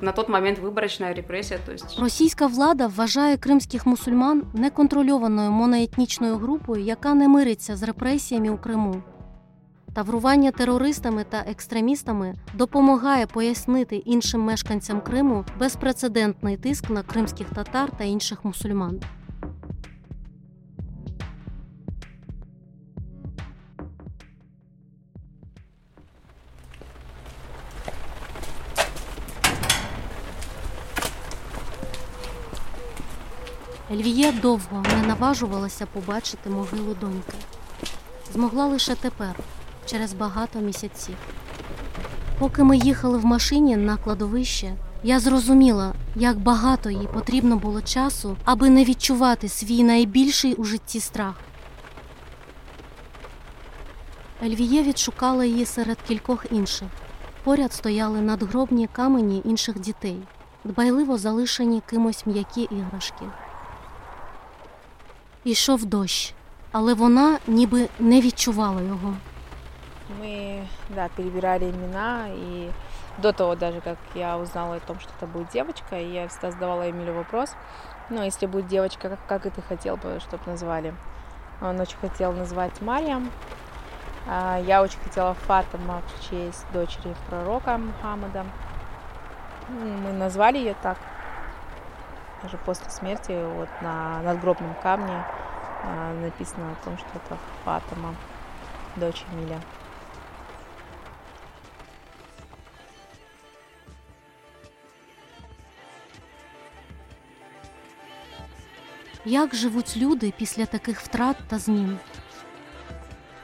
на 0.00 0.12
тот 0.12 0.28
момент 0.28 0.58
выборочная 0.58 1.12
репрессия, 1.14 1.58
то 1.66 1.72
есть 1.72 1.98
Російська 1.98 2.46
влада 2.46 2.86
вважає 2.86 3.36
кримських 3.36 3.86
мусульман 3.86 4.42
неконтрольованою 4.54 5.50
моноетнічною 5.50 6.36
групою, 6.36 6.82
яка 6.82 7.14
не 7.14 7.28
мириться 7.28 7.76
з 7.76 7.82
репресіями 7.82 8.50
у 8.50 8.58
Криму. 8.58 9.02
Таврування 9.97 10.51
терористами 10.51 11.23
та 11.23 11.37
екстремістами 11.37 12.35
допомагає 12.53 13.27
пояснити 13.27 13.95
іншим 13.95 14.41
мешканцям 14.41 15.01
Криму 15.01 15.45
безпрецедентний 15.59 16.57
тиск 16.57 16.89
на 16.89 17.03
кримських 17.03 17.49
татар 17.49 17.91
та 17.97 18.03
інших 18.03 18.45
мусульман. 18.45 18.99
Ельвіє 33.91 34.31
довго 34.31 34.83
не 35.01 35.07
наважувалася 35.07 35.85
побачити 35.85 36.49
могилу 36.49 36.93
доньки. 37.01 37.33
Змогла 38.33 38.65
лише 38.65 38.95
тепер, 38.95 39.35
через 39.87 40.13
багато 40.13 40.59
місяців. 40.59 41.15
Поки 42.39 42.63
ми 42.63 42.77
їхали 42.77 43.17
в 43.17 43.25
машині 43.25 43.77
на 43.77 43.97
кладовище, 43.97 44.73
я 45.03 45.19
зрозуміла, 45.19 45.93
як 46.15 46.37
багато 46.37 46.89
їй 46.89 47.07
потрібно 47.13 47.57
було 47.57 47.81
часу, 47.81 48.37
аби 48.45 48.69
не 48.69 48.83
відчувати 48.83 49.49
свій 49.49 49.83
найбільший 49.83 50.53
у 50.53 50.63
житті 50.63 50.99
страх. 50.99 51.35
Ельвіє 54.43 54.83
відшукала 54.83 55.45
її 55.45 55.65
серед 55.65 55.97
кількох 56.07 56.45
інших. 56.51 56.87
Поряд 57.43 57.73
стояли 57.73 58.21
надгробні 58.21 58.87
камені 58.91 59.41
інших 59.45 59.79
дітей, 59.79 60.17
дбайливо 60.63 61.17
залишені 61.17 61.81
кимось 61.85 62.25
м'які 62.25 62.61
іграшки. 62.61 63.25
Ішов 65.43 65.85
дощ, 65.85 66.33
але 66.71 66.93
вона 66.93 67.39
ніби 67.47 67.89
не 67.99 68.21
відчувала 68.21 68.81
його. 68.81 69.13
Мы, 70.09 70.65
да, 70.89 71.09
перебирали 71.09 71.65
имена, 71.69 72.27
и 72.29 72.71
до 73.17 73.33
того 73.33 73.55
даже, 73.55 73.81
как 73.81 73.97
я 74.15 74.37
узнала 74.37 74.75
о 74.75 74.79
том, 74.79 74.99
что 74.99 75.11
это 75.17 75.27
будет 75.27 75.49
девочка, 75.49 75.99
я 75.99 76.27
всегда 76.29 76.51
задавала 76.51 76.89
Эмилю 76.89 77.13
вопрос, 77.13 77.55
ну, 78.09 78.23
если 78.23 78.45
будет 78.45 78.67
девочка, 78.67 79.09
как, 79.09 79.19
как 79.27 79.45
и 79.45 79.49
ты 79.49 79.61
хотел 79.61 79.97
бы, 79.97 80.19
чтобы 80.21 80.43
назвали? 80.45 80.95
Он 81.61 81.79
очень 81.79 81.97
хотел 81.97 82.31
назвать 82.31 82.79
Мариам, 82.81 83.31
а 84.27 84.59
я 84.59 84.81
очень 84.81 84.99
хотела 84.99 85.33
Фатима 85.33 86.01
в 86.07 86.29
честь 86.29 86.65
дочери 86.71 87.15
пророка 87.29 87.77
Мухаммада. 87.77 88.45
М, 89.69 90.03
Мы 90.03 90.13
назвали 90.13 90.57
ее 90.57 90.75
так. 90.81 90.97
Даже 92.43 92.57
после 92.57 92.89
смерти 92.91 93.43
вот 93.55 93.69
на 93.81 94.21
надгробном 94.21 94.75
камне 94.83 95.25
а, 95.83 96.13
написано 96.21 96.71
о 96.71 96.85
том, 96.85 96.97
что 96.97 97.07
это 97.15 97.37
Фатима, 97.65 98.15
дочь 98.95 99.25
Эмиля. 99.31 99.59
Як 109.29 109.55
живуть 109.55 109.97
люди 109.97 110.33
після 110.37 110.65
таких 110.65 111.01
втрат 111.01 111.35
та 111.47 111.59
змін? 111.59 111.97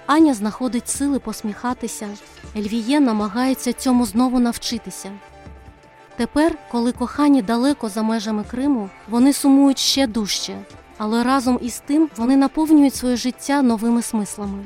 Аня 0.05 0.33
знаходить 0.33 0.89
сили 0.89 1.19
посміхатися, 1.19 2.09
Ельвіє 2.55 2.99
намагається 2.99 3.73
цьому 3.73 4.05
знову 4.05 4.39
навчитися. 4.39 5.11
Тепер, 6.17 6.57
коли 6.71 6.91
кохані 6.91 7.41
далеко 7.41 7.89
за 7.89 8.03
межами 8.03 8.43
Криму, 8.51 8.89
вони 9.09 9.33
сумують 9.33 9.79
ще 9.79 10.07
дужче, 10.07 10.57
але 10.97 11.23
разом 11.23 11.59
із 11.61 11.79
тим 11.79 12.09
вони 12.17 12.35
наповнюють 12.35 12.95
своє 12.95 13.15
життя 13.15 13.61
новими 13.61 14.01
смислами. 14.01 14.63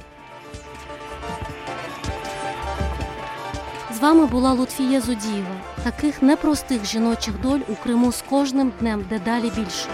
З 3.95 3.99
вами 3.99 4.25
була 4.25 4.53
Лутфія 4.53 5.01
Зудієва. 5.01 5.55
Таких 5.83 6.21
непростих 6.21 6.85
жіночих 6.85 7.41
доль 7.41 7.59
у 7.67 7.75
Криму 7.75 8.11
з 8.11 8.23
кожним 8.29 8.71
днем 8.79 9.05
дедалі 9.09 9.51
більше. 9.55 9.89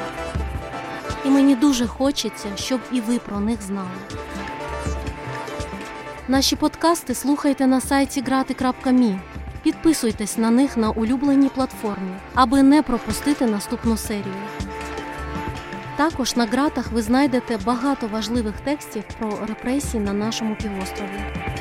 І 1.25 1.29
мені 1.29 1.55
дуже 1.55 1.87
хочеться, 1.87 2.47
щоб 2.55 2.79
і 2.91 3.01
ви 3.01 3.19
про 3.19 3.39
них 3.39 3.61
знали. 3.61 3.89
Наші 6.27 6.55
подкасти 6.55 7.15
слухайте 7.15 7.67
на 7.67 7.81
сайті 7.81 8.21
грати.мі. 8.21 9.19
Підписуйтесь 9.63 10.37
на 10.37 10.51
них 10.51 10.77
на 10.77 10.89
улюбленій 10.89 11.49
платформі, 11.49 12.13
аби 12.33 12.63
не 12.63 12.81
пропустити 12.81 13.45
наступну 13.45 13.97
серію. 13.97 14.35
Також 15.95 16.35
на 16.35 16.45
ґратах 16.45 16.91
ви 16.91 17.01
знайдете 17.01 17.57
багато 17.65 18.07
важливих 18.07 18.53
текстів 18.63 19.03
про 19.19 19.39
репресії 19.47 20.03
на 20.03 20.13
нашому 20.13 20.55
півострові. 20.55 21.52